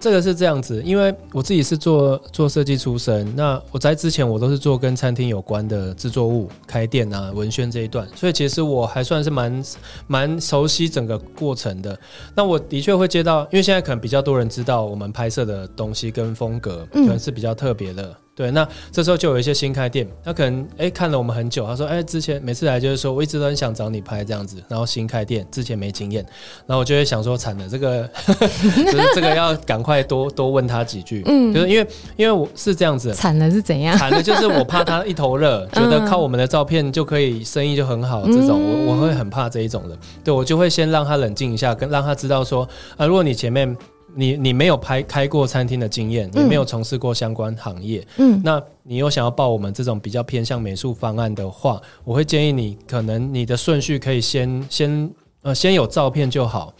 [0.00, 9.64] 这个是这样子，因为我自己是做做设计出身，那我在之前我都是做跟餐厅有关的制作物、开店啊、文宣这一段，所以其实我还算是蛮
[10.06, 11.98] 蛮熟悉整个过程的。
[12.34, 18.04] 那我的确会接到，因为现在可能比较多人知道我们拍摄的东西跟风格，可能是比较特别的。
[18.04, 26.24] 嗯对，那这时候就有一些新开店，他可能哎看了我们很久，他说哎之前每次来就是说我一直都很想找你拍这样子，然后新开店之前没经验，
[26.64, 33.98] 然后我就会想说惨了，这个就是这个要赶快多多问他几句，嗯，就是因为因为我是这样子，惨了是怎样？
[33.98, 43.76] 惨了就是我怕他一头热，觉得靠我们的照片就可以生意就很好，这种我我会很怕这一种的，对，我就会先让他冷静一下，跟让他知道说啊，如果你前面。
[44.14, 55.10] 你你没有拍开过餐厅的经验，你没有从事过相关行业，嗯，那你又想要报我们这种比较偏向美术方案的话，我会建议你，可能你的顺序可以先先
[55.42, 56.74] 呃先有照片就好，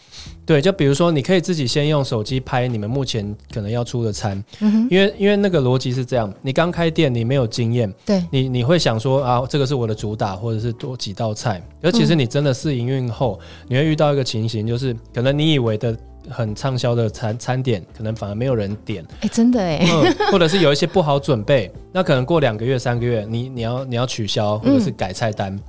[0.45, 15.95] 对，就比如说你可以自己先用手机拍你们目前可能要出的餐，嗯，因为因为那个逻辑是这样，你刚开店你没有经验，对，你你会想说啊这个是我的主打或者是多几道菜，而其实你真的试营运后，你会遇到一个情形，就是可能你以为的。
[16.29, 19.03] 很畅销的餐餐点，可能反而没有人点。
[19.15, 25.53] 哎、欸，真的哎、嗯，或者是有一些不好准备，那可能过两个月、三个月，你你要你要取消或者是改菜单。
[25.53, 25.59] 嗯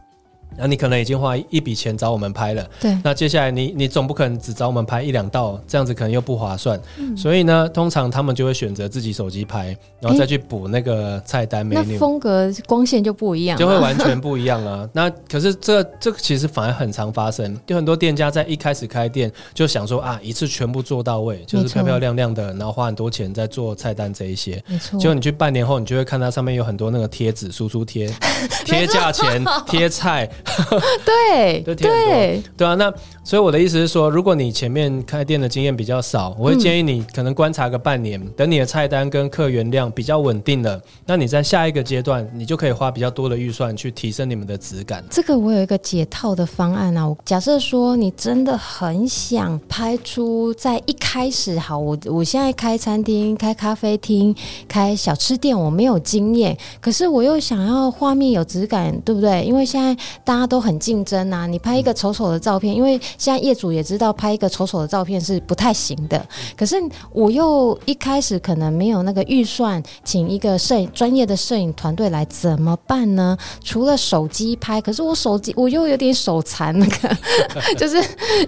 [0.57, 2.97] 那你可能已经花一笔钱找我们拍了，对。
[3.03, 6.79] 那接下来你你总不可能只找我们拍一两道，这样子可能又不划算。
[6.99, 7.17] 嗯。
[7.17, 11.67] 所以呢，通常他们就会选择自己手机拍，然后再去补那个菜单。
[11.69, 14.89] 那风格光线就不一样，就会完全不一样啊。
[14.93, 24.63] 那可是这这个其实反而很常发生，有很多店家在一开始开店就想说啊，一次全部做到位，就是漂漂亮亮的，然后花很多钱在做菜单这一些。
[24.67, 24.99] 没错。
[24.99, 28.11] 结果你去半年后，你就会看它上面有很多那个贴纸，输出贴，
[28.67, 30.29] 贴价钱，贴菜。
[31.05, 32.43] 对对。
[32.57, 32.93] 对啊，那
[33.25, 45.05] 所以我的意思是说，如果你前面开店的经验比较少，我会建议你可能观察个半年，嗯、等你的菜单跟客源量比较稳定了，那你在下一个阶段，你就可以花比较多的预算去提升你们的质感。
[45.11, 54.35] 这个我有一个解套的方案啊，我假设说你真的很想拍出在一开始，好，我我现在开餐厅、开咖啡厅、
[54.69, 59.43] 开小吃店，我没有经验，可是我又想要画面有质感，对不对？
[59.45, 59.97] 因为现在
[60.31, 61.45] 大家都很竞争啊。
[61.45, 66.25] 你拍一个丑丑的照片，因为现在业主也知道拍一个丑丑的照片是不太行的。
[66.57, 66.77] 可是
[67.13, 73.37] 我又一开始可能没有那个预算，请一个摄影专业的摄影团队来，怎么办呢？
[73.65, 77.17] 除了手机拍，可是我手机我又有点手残，那个
[77.77, 78.01] 就是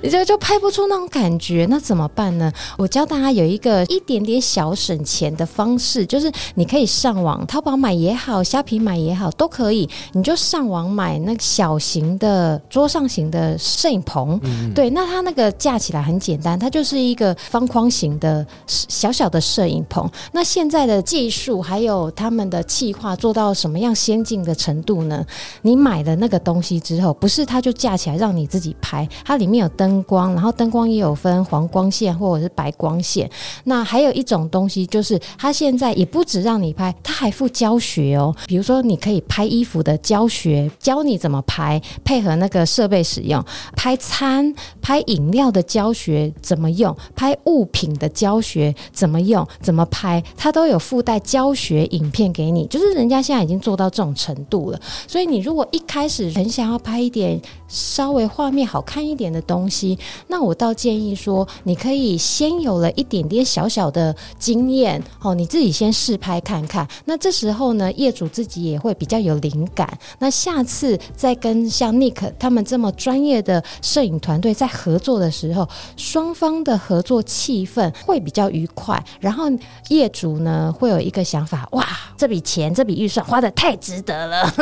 [0.08, 2.52] 就就拍不出那种感觉，那怎么办呢？
[2.78, 9.90] 我教大家有一个一点点小省钱的方式，就是你可以上网淘宝买也好，虾皮买也好，都可以。
[10.12, 11.42] 你就上网买那个
[11.72, 20.06] 小型的桌上型的摄影棚，嗯、对，那它那个架起来很简单，它就是一个方框型的小小的摄影棚。
[20.32, 25.24] 那现在的技术还有他们的企划做到什么样先进的程度呢？
[25.62, 33.30] 你买了那个东西之后，不是它就架起来让你自己拍，它里面有灯光，然后灯光也有分黄光线或者是白光线。
[33.64, 38.36] 那还有一种东西就是，它现在也不止让你拍，它还附教学哦。
[38.46, 43.40] 比如说，你可以拍衣服的教学，教你怎么拍，来配合那个设备使用；
[43.76, 52.66] 拍餐、拍饮料的教学怎么用，拍物品的教学怎么用，怎么拍，它都有附带教学影片给你。
[52.66, 59.98] 就是人家现在已经做到这种程度了，所以你如果一开始很想要拍一点稍微画面好看一点的东西，
[60.28, 66.86] 那我倒建议说，你可以先有了一点点小小的经验哦，你自己先试拍看看。
[67.04, 69.98] 那这时候呢，业主自己也会比较有灵感。
[70.18, 79.02] 那下次再跟像 Nick 他们这么专业的摄影团队在合作的时候，双方的合作气氛会比较愉快。
[79.20, 79.44] 然后
[79.88, 81.86] 业主呢，会有一个想法：哇，
[82.16, 84.52] 这笔钱、这笔预算花的太值得了。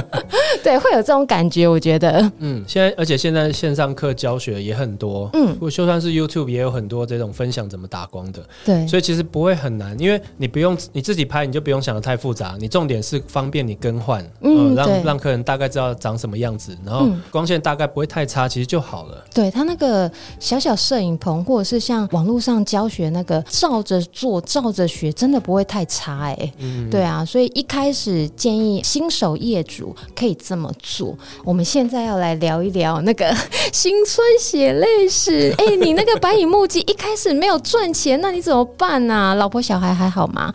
[0.62, 1.66] 对，会有这种感觉。
[1.66, 8.42] 我觉得，嗯，现在而且现在线上课教学也很多，嗯，我就算是 YouTube 也有很多这种分享怎么打光的。
[8.64, 12.56] 对，所以其实不会很难，因为你不用你自己拍，你就不用想的太复杂。
[12.58, 19.24] 你重点是方便你更换，嗯，呃、让让客人大概知道长什么样子，然后光线大概不会太差，其实就好了。
[19.34, 26.52] 对，他那个小小摄影棚，或者是像网络上教学那个照着做、照着学，真的不会太差哎、欸。
[26.58, 31.16] 嗯，对啊，所以一开始建议新手业主可以这么做。
[31.44, 33.34] 我们现在要来聊一聊那个
[33.72, 35.54] 新村血泪史。
[35.58, 39.34] 哎、欸，你那个白蚁木记一开始没有赚钱，那你怎么办啊？
[39.34, 40.52] 老婆小孩还好吗？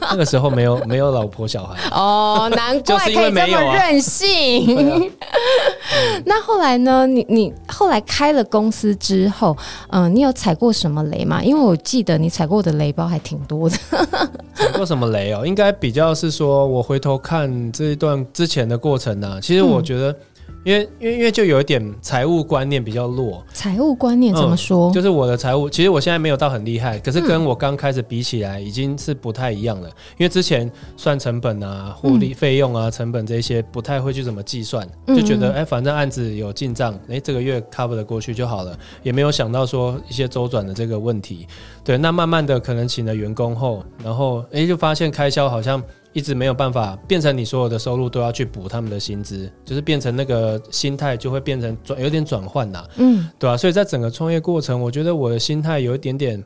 [0.00, 4.79] 那个时候没有没有老婆小孩哦，难怪 可以这么任性。
[6.24, 7.06] 那后来呢？
[7.06, 9.56] 你你后来开了公司之后，
[9.90, 11.42] 嗯、呃，你有踩过什么雷吗？
[11.42, 13.76] 因为我记得你踩过的雷包还挺多的。
[14.54, 15.44] 踩过什么雷哦？
[15.46, 19.40] 应该比较是说，我回头看这一段之前的过程呢、啊。
[19.40, 20.14] 其实我觉得。
[20.62, 24.90] 因为因为因为就有一点财务观念比较弱，财务观念怎么说？
[24.90, 29.88] 嗯，就是我的财务，其实我现在没有到很厉害，可是跟我刚开始比起来，已经是不太一样了。
[30.18, 41.46] 因为之前算成本啊、获利费用啊、成本这些，不太会去怎么计算，就觉得哎，反正案子有进账，哎，这个月 cover 的过去就好了，也没有想到说一些周转的这个问题。
[41.82, 45.82] 对，那慢慢的可能请了员工后，然后哎，就发现开销好像。
[46.12, 53.56] 一直没有办法变成你所有的收入都要去补他们的薪资，就是变成那个心态就会变成转有点转换呐，嗯，对吧、啊？
[53.56, 56.44] 所以在整个创业过程，我觉得我的心态有一点点，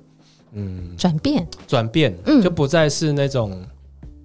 [0.53, 3.65] 嗯，转变，转变，嗯，就不再是那种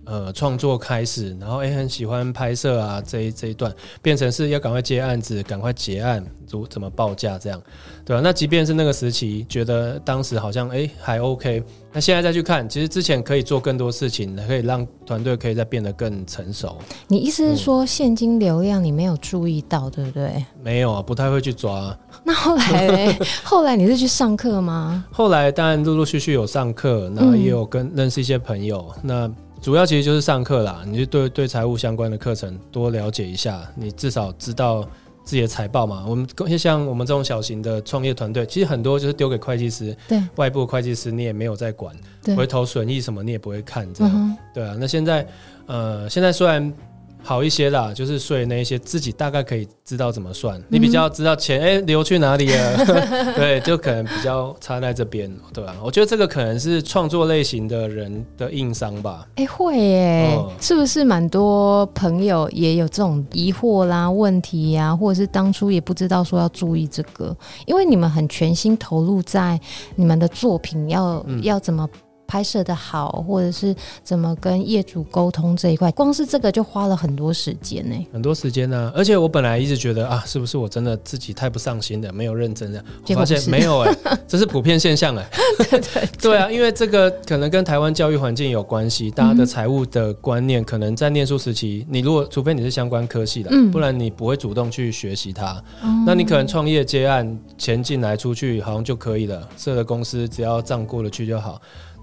[0.10, 7.62] 呃创作开始，然后诶很喜欢拍摄啊这一这一段，变成是要赶快接案子，赶快结案，如怎么报价这样，
[8.03, 8.22] 对吧、啊？
[8.24, 11.64] 那即便是那个时期，觉得当时好像诶还 OK。
[11.91, 16.78] 那现在再去看，其实之前可以做更多事情，可以让团队可以再变得更成熟。
[17.07, 20.45] 你意思是说现金流量你没有注意到，对不对？
[20.64, 21.97] 没有啊，不太会去抓。
[22.24, 23.18] 那后来呢？
[23.43, 25.03] 后来你是去上课吗？
[25.12, 28.93] 后来当然陆陆续续有上课，然后也有跟认识一些朋友。
[28.97, 29.32] 嗯、那
[29.62, 34.88] 主要其实就是上课啦，你就对对财务相关的课程多了解一下，你至少知道。
[35.22, 44.76] 自己的财报嘛，我们像我们这种小型的创业团队，其实很多就是丢给会计师，对，外部会计师你也没有在管，对，回头损益什么你也不会看，这样，嗯、对啊。
[44.80, 45.28] 那现在，
[45.68, 46.74] 呃，现在虽然。
[47.22, 52.86] 好一些啦，就是税那一些自己大概可以知道怎么算，你比较知道钱哎、欸、流去哪里了，
[53.36, 55.76] 对，就可能比较差在这边，对吧？
[55.84, 59.28] 我觉得这个可能是创作类型的人的硬伤吧。
[59.36, 69.59] 哎、欸，会耶，嗯、是不是蛮多朋友也有这种疑惑啦、问题呀、啊，或者是当初也不知道说要注意这个，因为你们很全心投入在
[69.95, 71.88] 你们的作品要，要、嗯、要怎么？
[72.30, 77.96] 拍摄的好，或者是怎么跟业主沟通这一块，光是这个就花了很多时间呢。
[78.14, 82.86] 很多时间呢、啊，而且我本来一直觉得啊，是不是我真的自己太不上心的，没有认真的？
[83.08, 85.30] 我发现没有哎、欸， 这是普遍现象哎、欸。
[85.58, 95.60] 对，对，对，对啊，因为这个可能跟台湾教育环境有关系，大家的财务的观念可能在念书时期，你如果除非你是相关科系的，嗯、不然你不会主动去学习它。
[95.84, 101.60] 嗯、那你可能创业接案，钱进来出去好像就可以了，设了公司只要账过得去就好。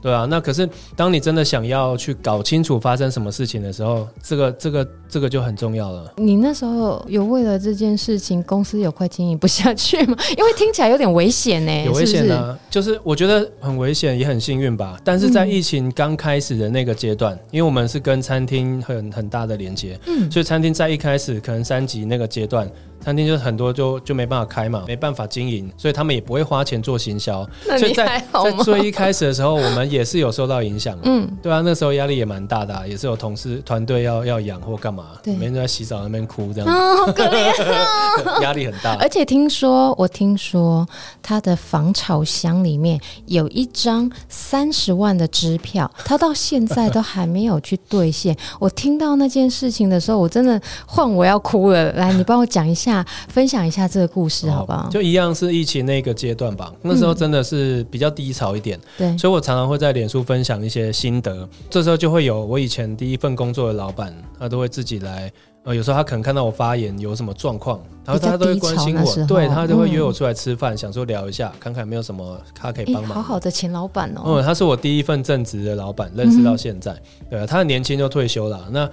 [0.06, 6.12] 对啊，那可是当你真的想要去搞清楚发生什么事情的时候，这个这个这个就很重要了。
[6.18, 10.16] 你那时候有为了这件事情，公司有快经营不下去吗？
[10.38, 11.84] 因为听起来有点危险呢。
[11.86, 14.96] 有危险啊，就是我觉得很危险，也很幸运吧。
[15.02, 22.70] 但是在疫情刚开始的那个阶段，嗯、因为我们是跟餐厅很很大的连接，嗯，所以餐厅在一开始可能三级那个阶段。
[23.00, 27.46] 餐厅就很多就就没办法开嘛，没办法经营，所以他们也不会花钱做行销。
[27.78, 30.98] 所以在在最一开始的时候，我们也是有受到影响。
[31.04, 36.74] 嗯，对啊，那时候压力也蛮大的，啊，也是有同事团队要要养或干嘛，对每天都在洗澡那边哭这样子。
[36.74, 38.96] 哦，好可怜， 压力很大。
[38.96, 40.86] 而且听说，我听说
[41.22, 48.36] 他的防潮箱里面有一张三十万的支票，他到现在都还没有去兑现。
[48.58, 51.92] 我听到那件事情的时候，我真的换我要哭了。
[51.92, 52.85] 来，你帮我讲一下。
[53.28, 54.88] 分享一下这个故事好不好？
[54.90, 61.48] 就一样是疫情那个阶段吧，那时候真的是比较低潮一点，对、嗯，所以我常常会在脸书分享一些心得。
[61.70, 65.32] 这时候就会有我以前第一份工作的老板，他都会自己来。
[65.66, 73.14] 呃，有时候他可能看到我发言有什么状况，然后他都会关心我，对，他就会约我出来吃饭，嗯、想说聊一下，看看有没有什么他可以帮忙、欸。
[73.16, 78.68] 好好的前老板哦，嗯，他是我第一份正职的老板，认识到现在，嗯、对，他很年轻就退休了。
[78.70, 78.88] 那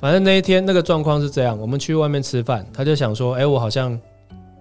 [0.00, 3.96] 反正那一天那个状况是这样，我们去外面吃饭，他就想说，哎、欸，我好像。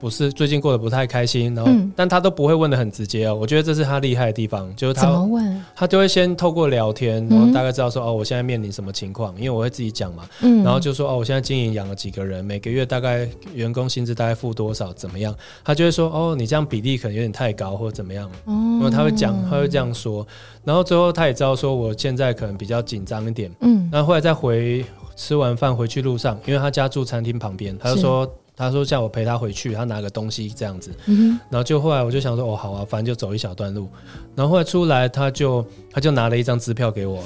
[0.05, 3.33] 不是最近过得不太开心，然后，嗯、但他都不会问的很直接哦。
[3.33, 5.65] 我觉得这是他厉害的地方，就是他怎么问？
[5.75, 10.29] 他就会先透过聊天，然后大概知道说、嗯、哦，我现在面临什么情况，因为我会自己讲嘛。
[10.41, 15.35] 嗯，然后就说哦，我现在经营养了几个人，每个月大概员工薪资大概付多少，怎么样？
[15.63, 18.29] 他就会说哦，你这样比例可能有点太高，或者怎么样。
[18.45, 20.23] 哦，因为他会讲，他会这样说。
[20.63, 23.51] 然后最后他也知道说我现在可能比较紧张一点。
[23.61, 24.85] 嗯，然后后来再回
[25.15, 28.31] 吃完饭回去路上，因为他家住餐厅旁边，他就说。
[28.55, 33.89] 他说叫我陪他回去，他拿个东西这样子，嗯、然后就后来我就想说哦好啊，反正就走一小段路，
[34.35, 37.21] 然后后来出来他就他就拿了一张支票给我，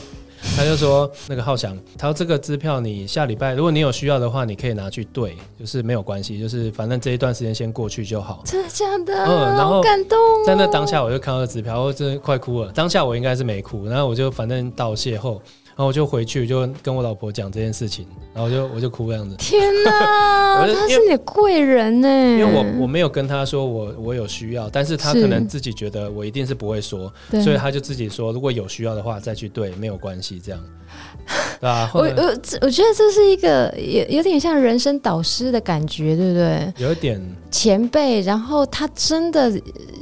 [0.55, 8.41] 他就说那个浩翔，他说这个支票你下礼拜如果你有需要的话，你可以拿去兑，就是没有关系，就是反正这一段时间先过去就好。
[8.45, 9.13] 真的假的？
[9.13, 10.43] 嗯，然后好感动、哦。
[10.45, 12.71] 在那当下我就看到支票，我真的快哭了。
[12.71, 15.41] 当下我应该是没哭，然后我就反正道谢后。
[15.79, 19.33] 然后我就回去，就跟我老婆讲这件事情，然后就我就哭这样子。
[19.37, 22.07] 天哪， 他是你贵人呢！
[22.09, 30.59] 因为我我没有跟他说我我有需要，但是他可能自己觉得我一定是不会说，是所以他就自己说如果有需要的话再去对，没有关系这样。
[31.61, 32.23] 对啊，我我
[32.61, 36.73] 我觉得这是一个有有点像人生导师的感觉，对不对？
[36.77, 37.21] 有一点
[37.51, 39.51] 前辈，然后他真的，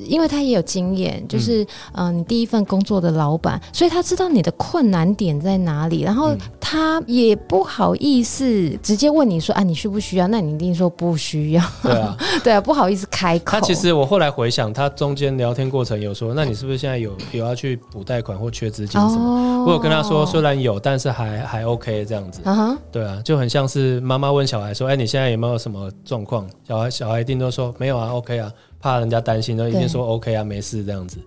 [0.06, 1.64] 因为他也有经验，就是
[1.94, 10.28] 嗯、呃，你第一份工作的老板，所以他知道你的困难点在哪里，然后他也不好意思直接问你说啊，你需不需要？
[10.28, 11.64] 那你一定说不需要。
[11.84, 13.52] 对啊， 对啊，不好意思开口。
[13.52, 19.28] 他其实我后来回想，他中间聊天过程有说，那你是不是现在有有要去补贷款或缺资金什么？
[19.28, 22.42] 哦、我有跟他说，虽然有，但是还还 OK 这样子。
[22.44, 26.48] 啊哈，对啊，就很像是妈妈问小孩说，哎，你现在有没有什么状况？
[26.68, 31.18] 小孩小孩一定都说没有啊，OK 啊，怕人家担心，都一定说 OK 啊，没事这样子。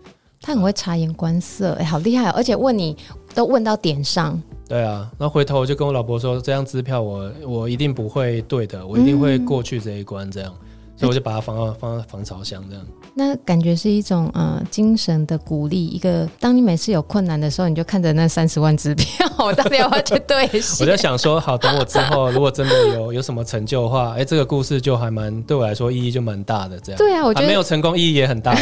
[0.43, 2.33] 他很会察言观色，哎，好厉害哦！
[2.35, 2.97] 而且问你
[3.35, 4.41] 都问到点上。
[4.69, 10.67] 对啊，然后回头我就跟我老婆说，这张支票我我一定不会对的，我一定会过去这一关，这样，嗯、
[11.01, 12.85] 所以我就把它放到放到防潮箱这样。
[13.15, 20.87] 那感觉是一种呃精神的鼓励，一个当你每次有困难的时候，你就看着那三十万支票，我到底要不要去兑现？
[20.87, 26.79] 我就想说，好，等我之后如果真的有有什么成就的话，哎，这个故事就还蛮对我来说意义就蛮大的。
[26.79, 28.55] 这样对啊，我觉得、啊、没有成功意义也很大。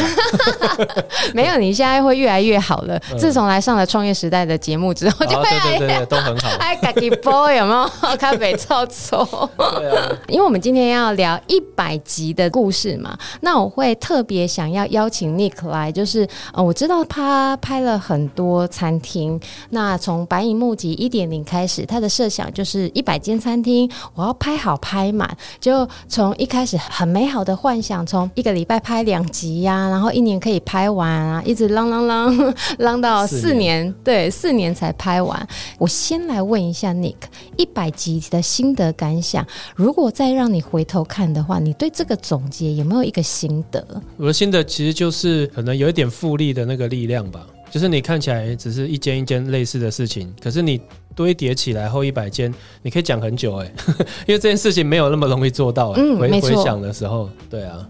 [1.33, 2.99] 没有，你现在会越来越好了。
[3.11, 6.49] 嗯、自从来上了创业时代的节目之后，就会对对对对都很好。
[6.59, 7.89] 哎，咖喱波有没有？
[8.17, 9.49] 咖啡臭臭。
[9.57, 14.49] 对啊，因为我们今天要聊一百集的故事嘛，那我会特别。
[14.49, 19.39] 想要邀请 Nick 来，就是呃，我知道他拍了很多餐厅。
[19.69, 25.29] 那从白银募集一点零开始，他的设想就是一百间餐厅，我要拍好拍满。
[25.59, 35.47] 就从一开始很美好的幻想，从一个礼拜拍两集呀、啊，然后一年可以拍完啊，一直浪浪浪浪到四年，四年对，四年才拍完。
[35.77, 37.15] 我先来问一下 Nick，
[37.55, 43.83] 一百集的心得感想，如果再让你回头看的话，你对这个总结有没有一个心得？
[44.17, 50.79] 我的心得其实就是可能有一点复利的那个力量吧，就是你看起来只是一件一件类似的事情，可是你
[51.15, 53.71] 堆叠起来后一百件，你可以讲很久哎，
[54.27, 56.01] 因为这件事情没有那么容易做到哎。
[56.01, 56.41] 嗯，回。
[56.41, 57.87] 回想的时候，对啊。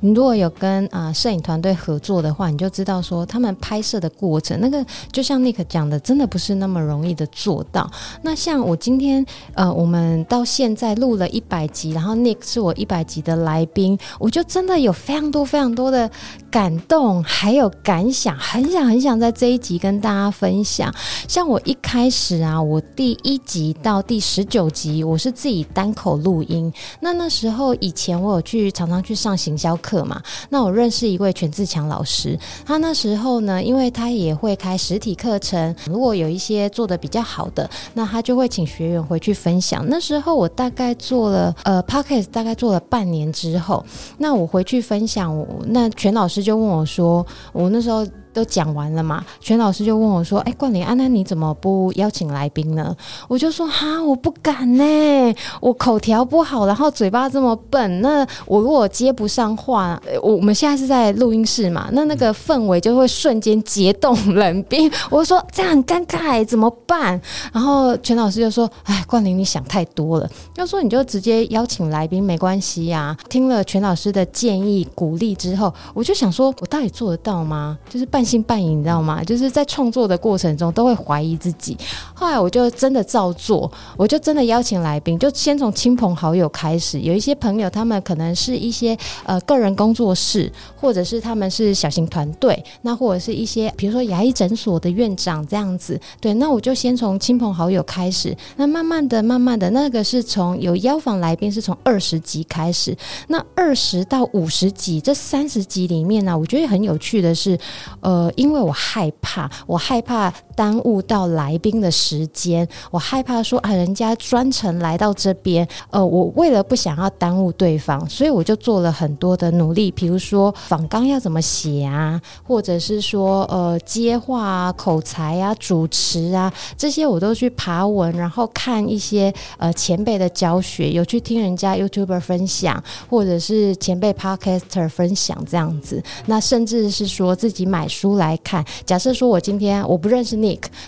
[0.00, 7.90] 你如果有跟啊摄影团队合作的话，你就知道说他们拍摄的过程，那个就像 Nick 讲的，真的不是那么容易的做到。
[8.20, 16.10] 那像我今天呃，我们到现在录了一百集，然后 Nick 是我一百集的来宾，我就真的有非常多非常多的
[16.50, 20.94] 感动，还有感想，很想很想在这一集跟大家分享。
[21.26, 26.70] 像我一开始啊，我第一集到第十九集，我是自己单口录音。
[27.00, 29.53] 那那时候以前我有去常常去上行。
[29.54, 32.36] 营销课嘛，那我认识一位全自强老师，
[32.66, 39.88] 他那时候呢，因为他也会开实体课程，如果有一些做的比较好的，那他就会请学员回去分享。
[39.88, 43.84] 那时候我大概做了呃 Podcast 大概做了半年之后，
[44.18, 48.04] 那我回去分享，那全老师就问我说，我那时候。
[48.34, 49.24] 都讲完了嘛？
[49.40, 52.94] 全老师就问我说：“哎、欸，冠霖，安、啊、那你怎么不邀请来宾呢？”
[53.28, 58.00] 我就说：“哈，我不敢呢，我口条不好，然后嘴巴这么笨。
[58.00, 64.90] 那我如果接不上话，我我们现在是在录音室嘛，那那个氛围就会瞬间结冻冷冰。
[65.08, 67.20] 我就说这样很尴尬，怎么办？
[67.52, 70.28] 然后全老师就说：“哎，冠霖，你想太多了。
[70.56, 77.78] 要说你就直接邀请来宾没关系呀、啊。”听了全老师的建议鼓励之后，我就想说，我到底做得到吗？
[77.88, 78.23] 就是半。
[78.24, 79.22] 半信半疑，你知道吗？
[79.22, 81.76] 就是在创作的过程中都会怀疑自己。
[82.14, 86.98] 后来我就真的照做，我就真的邀请来宾，就先从亲朋好友开始。
[86.98, 96.00] 有一些朋友，他们可能是一些呃个人工作室，或者是他们是小型团队，那或者是一些比如说牙医诊所的院长这样子。
[96.18, 98.34] 对，那我就先从亲朋好友开始。
[98.56, 102.96] 那慢慢的、慢慢的，那个是从有邀访来宾是从二十集开始。
[103.28, 107.58] 那二十到五十集这三十集里面呢、啊，我觉得很有趣的是，
[108.00, 108.13] 呃。
[108.14, 137.88] 呃，因为我害怕，我害怕耽误到来宾的时间，我害怕说啊，人家专程来到这边，呃，我为了不想要耽误对方，所以我就做了很多的努力，比如说访纲要怎么写啊，或者是说呃接话啊、口才啊、主持啊这些，我都去爬文，然后看一些呃前辈的教学，有去听人家 YouTuber 分享，或者是前辈 Podcaster 分享这样子，那甚至是说自己买。
[137.94, 140.36] 书来看，假设说我今天我不认识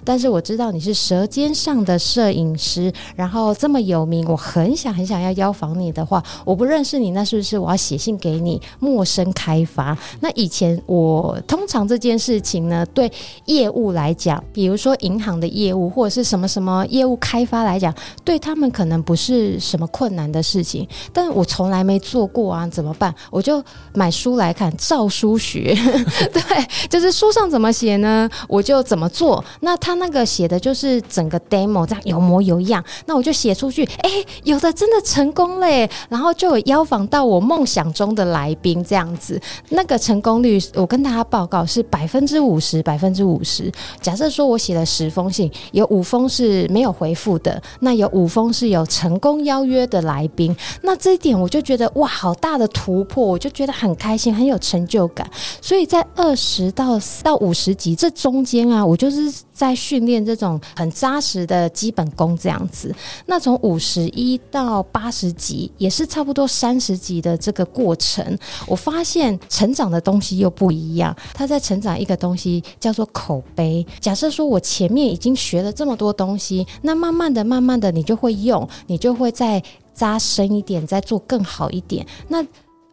[0.05, 9.97] 但是我知道你是舌尖上的摄影师，然后这么有名，我很想很想要邀访你的话，我不认识你，那是不是我要写信给你，陌生开发？
[10.21, 13.11] 那以前我通常这件事情呢，对
[13.47, 17.93] 业务来讲，比如说银行的业务或者是什么什么业务开发来讲，
[18.25, 23.13] 对他们可能不是什么困难的事情，但我从来没做过啊，怎么办？
[23.31, 23.61] 我就
[23.95, 25.77] 买书来看，照书学，
[26.33, 26.43] 对，
[26.89, 27.17] 就是。
[27.17, 28.29] 书上怎么写呢？
[28.47, 29.43] 我就怎么做。
[29.61, 32.83] 那他那个写的就是整个 demo，这样有模有样。
[33.07, 34.11] 那我就写出去，哎，
[34.45, 35.89] 有的真的成功嘞。
[36.09, 39.41] 然后就有邀访到我梦想中的来宾，这样子。
[39.71, 43.71] 那个成功率，我跟大家报告是百分之五十，百分之五十。
[44.01, 50.55] 假设说我写了十封信，有五封是没有回复的，那有五封是有成功邀约的来宾。
[50.83, 55.29] 那这一点我就觉得哇，好大的突破，我就觉得很开心，很有成就感。
[55.61, 62.95] 所以在二十到到五十级这中间啊，我就是在训练这种很扎实的基本功这样子。
[63.27, 71.15] 那从五十一到八十级，也是差不多三十级的这个过程，我发现成长的东西又不一样。
[71.35, 73.87] 他在成长一个东西叫做口碑。
[74.01, 79.63] 假设说我前面已经学了这么多东西，那慢慢的、慢慢的，你就会用，你就会再
[79.95, 82.07] 扎深一点，再做更好一点。
[82.29, 82.45] 那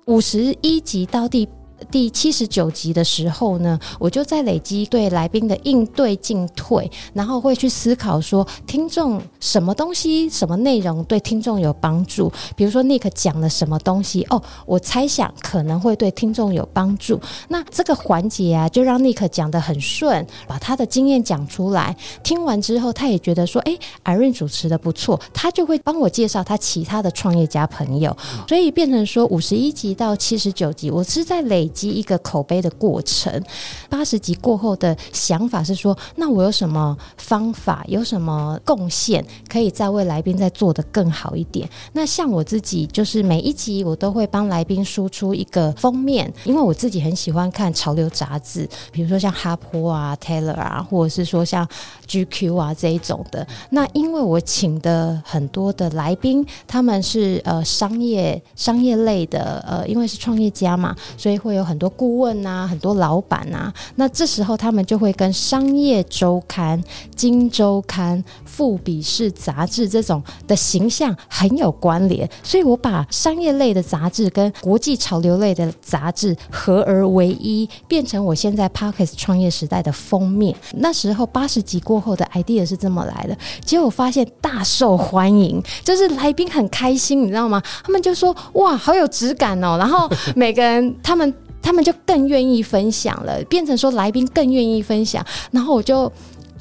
[0.06, 1.48] 五十一级到第。
[1.92, 12.32] 第七十九集的时候呢，我就在累积对来宾的应对进退，然后会去思考说，听众什么东西、什么内容对听众有帮助。
[12.56, 17.20] 比如说 Nick 讲了什么东西，哦，我猜想可能会对听众有帮助。
[17.50, 21.96] 那这个环节啊，就让 Nick 讲得很顺，把他的经验讲出来。
[22.24, 28.16] 听完之后，他也觉得说，哎，Irene 主持的不错，他就会帮我介绍他其他的创业家朋友，
[28.48, 31.70] 所以变成说五十一集到七十九集，我是在累。
[31.74, 33.44] 积一个口碑的过程，
[33.90, 41.68] 八十集过后的想法是说，那我有什么方法，有什么贡献，可以再为来宾再做得更好一点？
[41.94, 51.68] 那像我自己，就是每一集我都会帮来宾输出一个封面，因为我自己很喜欢看潮流杂志，比如说像哈坡啊、Taylor 啊，或者是说像
[52.08, 53.46] GQ 啊这一种的。
[53.72, 61.63] 那因为我请的很多的来宾，他们是呃商业商业类的，呃，因为是创业家嘛，所以会有。
[61.64, 63.74] 有很多顾问啊，很多老板啊。
[63.96, 66.84] 那这时候他们就会跟商业周刊、
[67.16, 80.54] 金周刊、富比士杂志这种的形象很有关联，所以我把商业类的杂志跟国际潮流类的杂志合而为一，变成我现在 Podcast 创业时代的封面。
[80.74, 87.62] 那时候八十集过后的 idea 是这么来的，结果发现大受欢迎，就是来宾很开心，你知道吗？
[87.84, 91.34] 他们就说：“哇，好有质感哦！”然后每个人他们
[91.64, 96.12] 他们就更愿意分享了，变成说来宾更愿意分享，然后我就。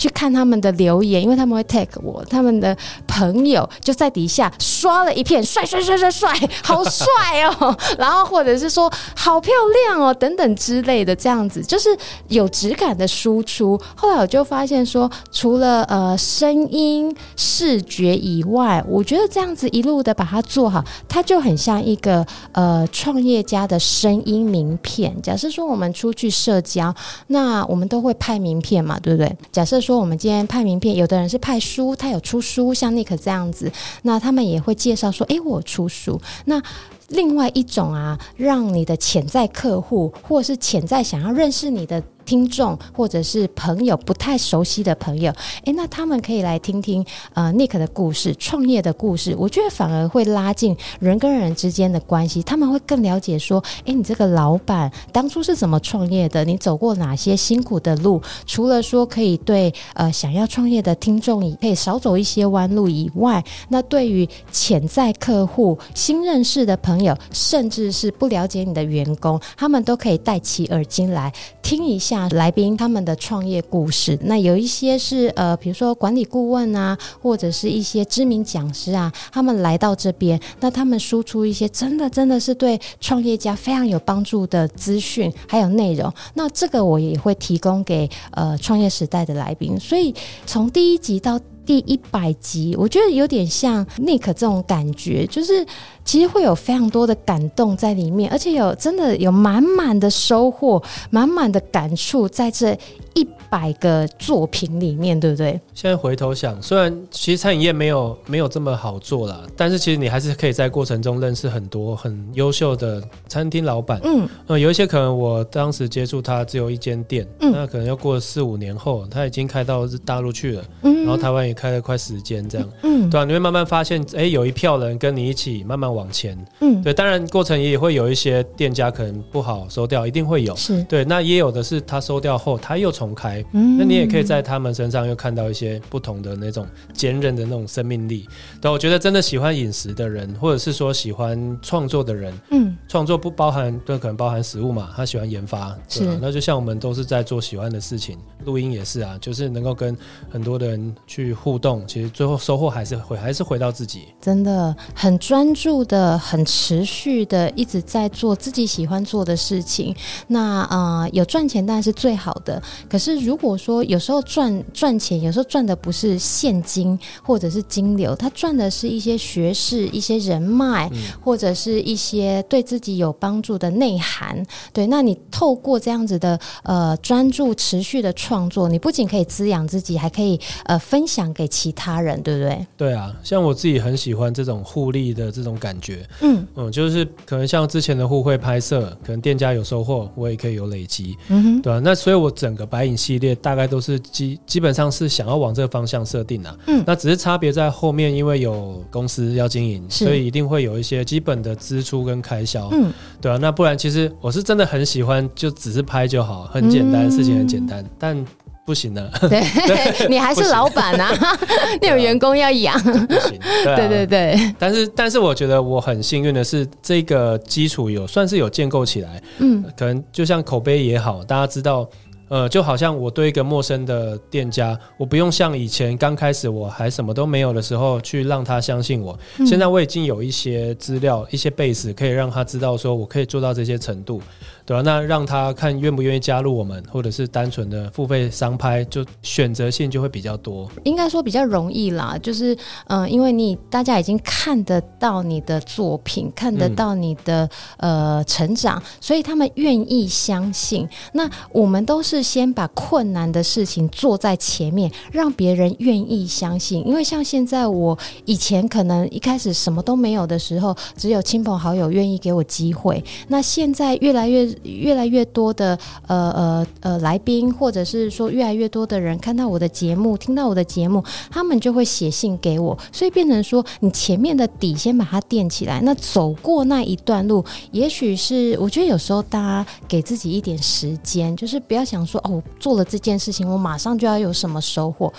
[0.02, 2.76] 去看他们的留言，因为他们会 tag 我，他们的
[3.06, 6.34] 朋友就在底下刷了一片帅帅帅帅帅，
[6.64, 7.06] 好帅
[7.44, 9.52] 哦， 然后或者是说好漂
[9.86, 11.96] 亮哦等等之类的，这样子就是
[12.26, 13.80] 有质感的输出。
[13.94, 25.14] 后来我就发现说，除了呃声音、视觉以外，我觉得这样子一路的把它做好，它就很像一个呃创业家的声音名片。
[25.22, 26.92] 假设说我们出去社交，
[27.28, 29.36] 那我们都会派名片嘛，对不对？
[29.52, 29.80] 假设。
[29.82, 33.70] 说说我们今天派名片，有的人是派书，他有出书，像 Nick 这样子，
[34.00, 36.18] 那他们也会介绍说，诶，我出书。
[36.46, 36.62] 那
[37.08, 42.02] 另外一种啊，让你的潜在客户，或是潜在想要认识你的。
[42.32, 45.30] 听众或者是朋友不太熟悉的朋友，
[45.64, 47.04] 诶，那他们可以来听听
[47.34, 49.36] 呃 Nick 的故事、创业的故事。
[49.38, 56.42] 我觉得反而会拉近人跟人之间的关系，他们会更了解说，诶，你这个老板当初是怎么创业的？
[56.42, 58.22] 你走过哪些辛苦的路？
[58.46, 71.30] 除了说可以对呃想要创业的听众可以少走一些弯路以外，那对于潜在客户、新认识的朋友，甚至是不了解你的员工，他们都可以戴起耳机来
[71.60, 72.21] 听一下。
[72.30, 90.14] 来宾他们的创业故事，那有一些是呃，比如说管理顾问啊，或者是一些知名讲师啊，他们来到这边，那他们输出一些真的真的是对创业家非常有帮助的资讯还有内容，那这个我也会提供给呃创业时代的来宾，所以
[90.46, 95.64] 从第一集到第一百集，我觉得有点像 Nick 这种感觉，就是
[96.04, 102.76] 其实会有非常多的感动在里面，而且有真的有满满的收获，满满的感触在这。
[103.14, 105.60] 一百个作品里面，对不对？
[105.74, 114.00] 现在回头想，虽然其实餐饮业没有没有这么好做啦，但是其实你还是可以在过程中认识很多很优秀的餐厅老板。
[114.02, 130.82] 嗯，呃，有一些可能我当时接触他只有一间店，嗯，那可能要过了四五年后，他已经开到大陆去了，嗯，然后台湾也开了快十间这样，嗯，对啊，你会慢慢发现，哎，有一票人跟你一起慢慢往前，嗯，对，当然过程也会有一些店家可能不好收掉，一定会有，是。
[130.84, 133.76] 对，那也有的是他收掉后他又重开，嗯。
[133.76, 138.26] 那你也可以在他们身上又看到一些不同的那种坚韧的那种生命力。
[138.60, 149.96] 对，我觉得真的喜欢饮食的人，或者是说喜欢创作的人，嗯，创作不包含，对，可能包含食物嘛，他喜欢研发，是，那就像我们都是在做喜欢的事情，录音也是啊，就是能够跟
[150.30, 159.92] 很多的人去互动，其实最后收获还是回还是回到自己，真的很专注的，很持续的一直在做自己喜欢做的事情。
[160.28, 162.62] 那啊、呃，有赚钱当然是最好的。
[162.88, 174.40] 可是，如果说有时候赚赚钱，有时候赚的不是现金或者是金流，他赚的是一些学识、一些人脉，嗯、或者是一些对自己有帮助的内涵。
[174.72, 182.66] 对，那你透过这样子的呃专注、持续的创作，你不仅可以滋养自己，还可以呃分享给其他人，对不对？
[182.76, 186.06] 对啊，像我自己很喜欢这种互利的这种感觉。
[186.20, 191.16] 嗯嗯，就是可能像之前的互惠拍摄，可能店家有收获，我也可以有累积。
[191.28, 192.82] 嗯哼，对啊，那所以我整个白。
[192.82, 208.26] 影系列大概都是基基本上是想要往这个方向设定的，嗯，那只是差别在后面，因为有公司要经营，所以一定会有一些基本的支出跟开销，嗯，对啊，那不然其实我是真的很喜欢，就只是拍就好，很简单，事情很简单，但
[208.64, 209.42] 不行的，对，
[210.08, 211.12] 你还是老板啊，
[211.82, 221.88] 你有员工要养，不行，对对对，但是但是我觉得我很幸运的是，这个基础有算是有建构起来，嗯，可能就像口碑也好，大家知道。
[222.32, 229.18] 呃，就好像我对一个陌生的店家，我不用像以前刚开始我还什么都没有的时候去让他相信我。
[229.36, 234.18] 嗯、现在我已经有一些资料、一些 base 可以让他知道说我可以做到这些程度。
[234.64, 240.70] 对啊，那让他看愿不愿意加入我们，或者是单纯的付费商拍，就选择性就会比较多。
[240.84, 242.54] 应该说比较容易啦，就是
[242.86, 247.44] 嗯、呃，因为你大家已经看得到你的作品，看得到你的、
[247.78, 250.88] 嗯、呃成长，所以他们愿意相信。
[251.12, 256.86] 那我们都是先把困难的事情做在前面，让别人愿意相信。
[256.86, 263.02] 因为像现在，我以前可能一开始什么都没有的时候，只有亲朋好友愿意给我机会。
[263.28, 285.12] 那现在越来越越来越多的呃呃呃来宾，或者是说越来越多的人看到我的节目，听到我的节目，他们就会写信给我，所以变成说，你前面的底先把它垫起来，那走过那一段路，也许是我觉得有时候大家给自己一点时间，就是不要想说哦，我做了这件事情，我马上就要有什么收获。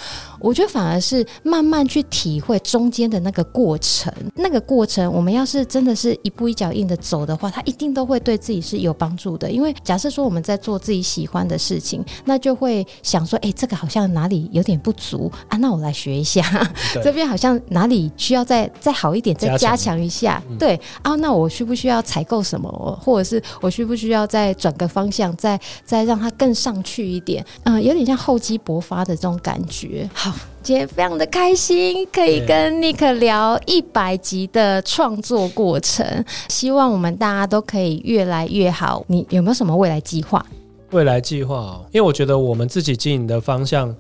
[0.44, 9.50] 我觉得反而是慢慢去体会中间的那个过程，那个过程，我们要是真的是一步一脚印的走的话，它一定都会对自己是有帮助的。
[9.50, 16.44] 因为假设说我们在做自己喜欢的事情，那就会想说，哎，这个好像哪里有点不足啊，那我来学一下，
[17.02, 20.44] 这边好像哪里需要再再好一点，再加强一下。
[20.60, 22.70] 对啊，那我需不需要采购什么，
[23.02, 27.46] 或者是我需不需要再转个方向，再再让它更上去一点？
[27.64, 30.10] 嗯，有点像厚积薄发的这种感觉。
[30.14, 36.06] 好，今天非常的开心，可以跟尼克聊一百集的创作过程。
[36.48, 39.04] 希望我们大家都可以越来越好。
[39.08, 40.46] 你有没有什么未来计划？
[40.92, 43.94] 未来计划哦，因为我觉得我们自己经营的方向。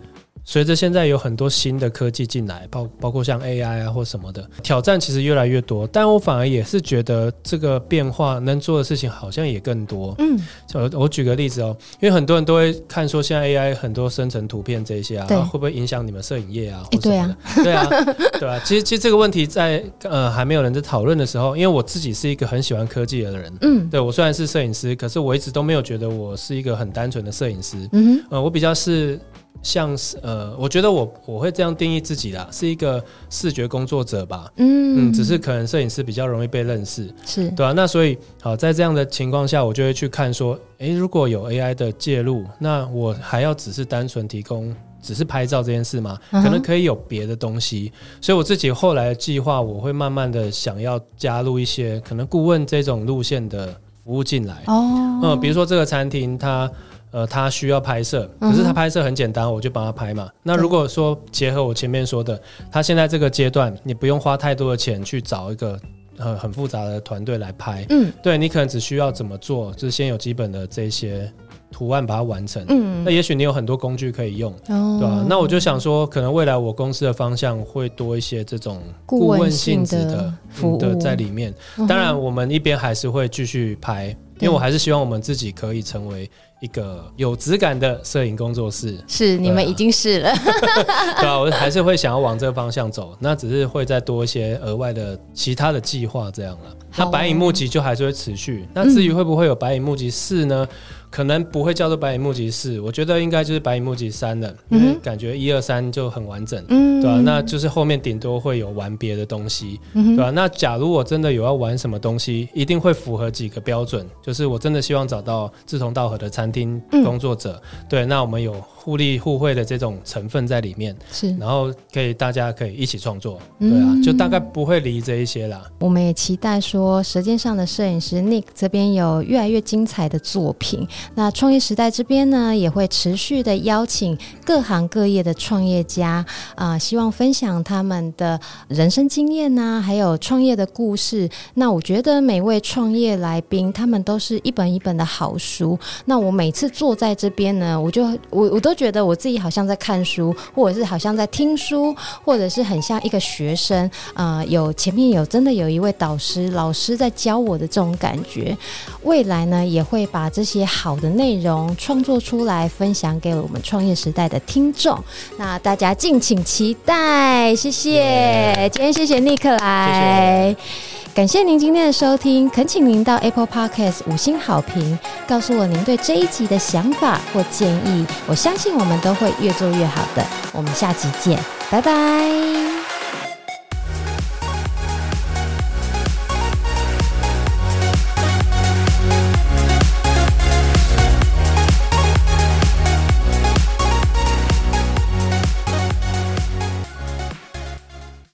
[0.45, 5.87] 随着现在有很多新的科技进来，包包括像 AI 啊或什么的挑战，其实越来越多。
[5.87, 10.13] 但我反而也是觉得这个变化能做的事情好像也更多。
[10.19, 10.37] 嗯，
[10.73, 16.83] 我我举个例子哦，因为很多人都会看说现在 AI 很多生成图片这些啊，会不会影响你们摄影业啊？
[17.01, 17.87] 对啊，对啊，
[18.39, 18.61] 对啊。
[18.65, 23.53] 其实其实这个问题在呃还没有人在讨论的时候，因为我自己是一个很喜欢科技的人。
[23.61, 27.77] 嗯，对我虽然是摄影师，可是我一直都没有觉得我是一个很单纯的摄影师。
[27.93, 29.17] 嗯哼，呃，我比较是。
[29.63, 34.51] 像是呃，我觉得我我会这样定义自己啦，是一个视觉工作者吧。
[34.57, 37.71] 嗯嗯，只是可能摄影师比较容易被认识，是对啊。
[37.71, 46.19] 那所以好，在这样的情况下，我就会去看说，诶，如果有 AI 的介入，那我还要只是单纯提供只是拍照这件事吗？
[46.29, 47.91] 可能可以有别的东西。
[48.21, 53.67] 所以我自己后来的计划，我会慢慢的想要加入一些可能顾问这种路线的
[54.03, 54.61] 服务进来。
[54.67, 56.69] 哦，嗯，比如说这个餐厅它。
[57.13, 60.27] 呃，他需要拍摄，可是他拍摄很简单，我就帮他拍嘛。
[60.41, 62.41] 那如果说结合我前面说的，
[62.71, 65.79] 他现在这个阶段，你不用花太多的钱去找一个
[66.17, 71.31] 呃很复杂的团队来拍，嗯，对，你可能只需要怎么做，就是先有基本的这些
[71.71, 75.23] 图案把它完成，嗯，那也许你有很多工具可以用，哦，对吧？
[75.29, 81.53] 那我就想说，可能未来我公司的方向会多一些这种顾问性质的服务的在里面。
[81.87, 84.07] 当然，我们一边还是会继续拍，
[84.39, 86.27] 因为我还是希望我们自己可以成为。
[86.63, 90.33] 一个有质感的摄影工作室，是你们已经是了，
[91.19, 96.73] 对啊，我还是会想要往这个方向走，那只是会再多一些额外的其他的计划这样了。
[96.95, 100.65] 那白影募集就还是会持续，那至于会不会有白影募集四呢？
[101.13, 107.21] 可能不会叫做白蚁募集四，我觉得应该就是白蚁募集三了，因为感觉一二三就很完整，嗯，对吧？
[107.23, 110.31] 那就是后面顶多会有玩别的东西，对吧？
[110.31, 118.55] 那假如我真的有要玩什么东西，一定会符合几个标准，就是我真的希望找到志同道合的餐厅工作者，对，那我们有。
[118.83, 125.63] 互利互惠的这种成分在里面，是，然后可以大家可以一起创作，对啊，就大概不会离这一些啦。
[125.79, 130.85] 我们也期待说，舌尖上的摄影师 Nick 这边有越来越精彩的作品。
[131.15, 136.25] 那创业时代这边呢，也会持续的邀请各行各业的创业家
[136.55, 141.29] 啊、呃，希望分享他们的人生经验呐、啊，还有创业的故事。
[141.53, 145.79] 那我觉得每位创业来宾，他们都是一本一本的好书。
[146.03, 148.72] 那我每次坐在这边呢，我就我我都。
[148.73, 158.55] 觉得我自己好像在看书，或者是好像在听书，或者是很像一个学生啊、呃，有前面有真的有一位导师老师在教我的这种感觉。
[159.03, 164.97] 未来呢，也会把这些好的内容创作出来，分享给我们创业时代的听众。
[165.37, 168.69] 那大家敬请期待，谢谢。
[168.71, 170.55] 今天谢谢 Nick 来。
[170.55, 171.03] 谢谢。
[171.13, 174.97] 感谢您今天的收听，恳请您到 Apple Podcast 五星好评，
[175.27, 178.03] 告诉我您对这一集的想法或建议。
[178.25, 180.25] 我相信我们都会越做越好的。
[180.51, 181.39] 我们下期见，
[181.69, 182.82] 拜拜。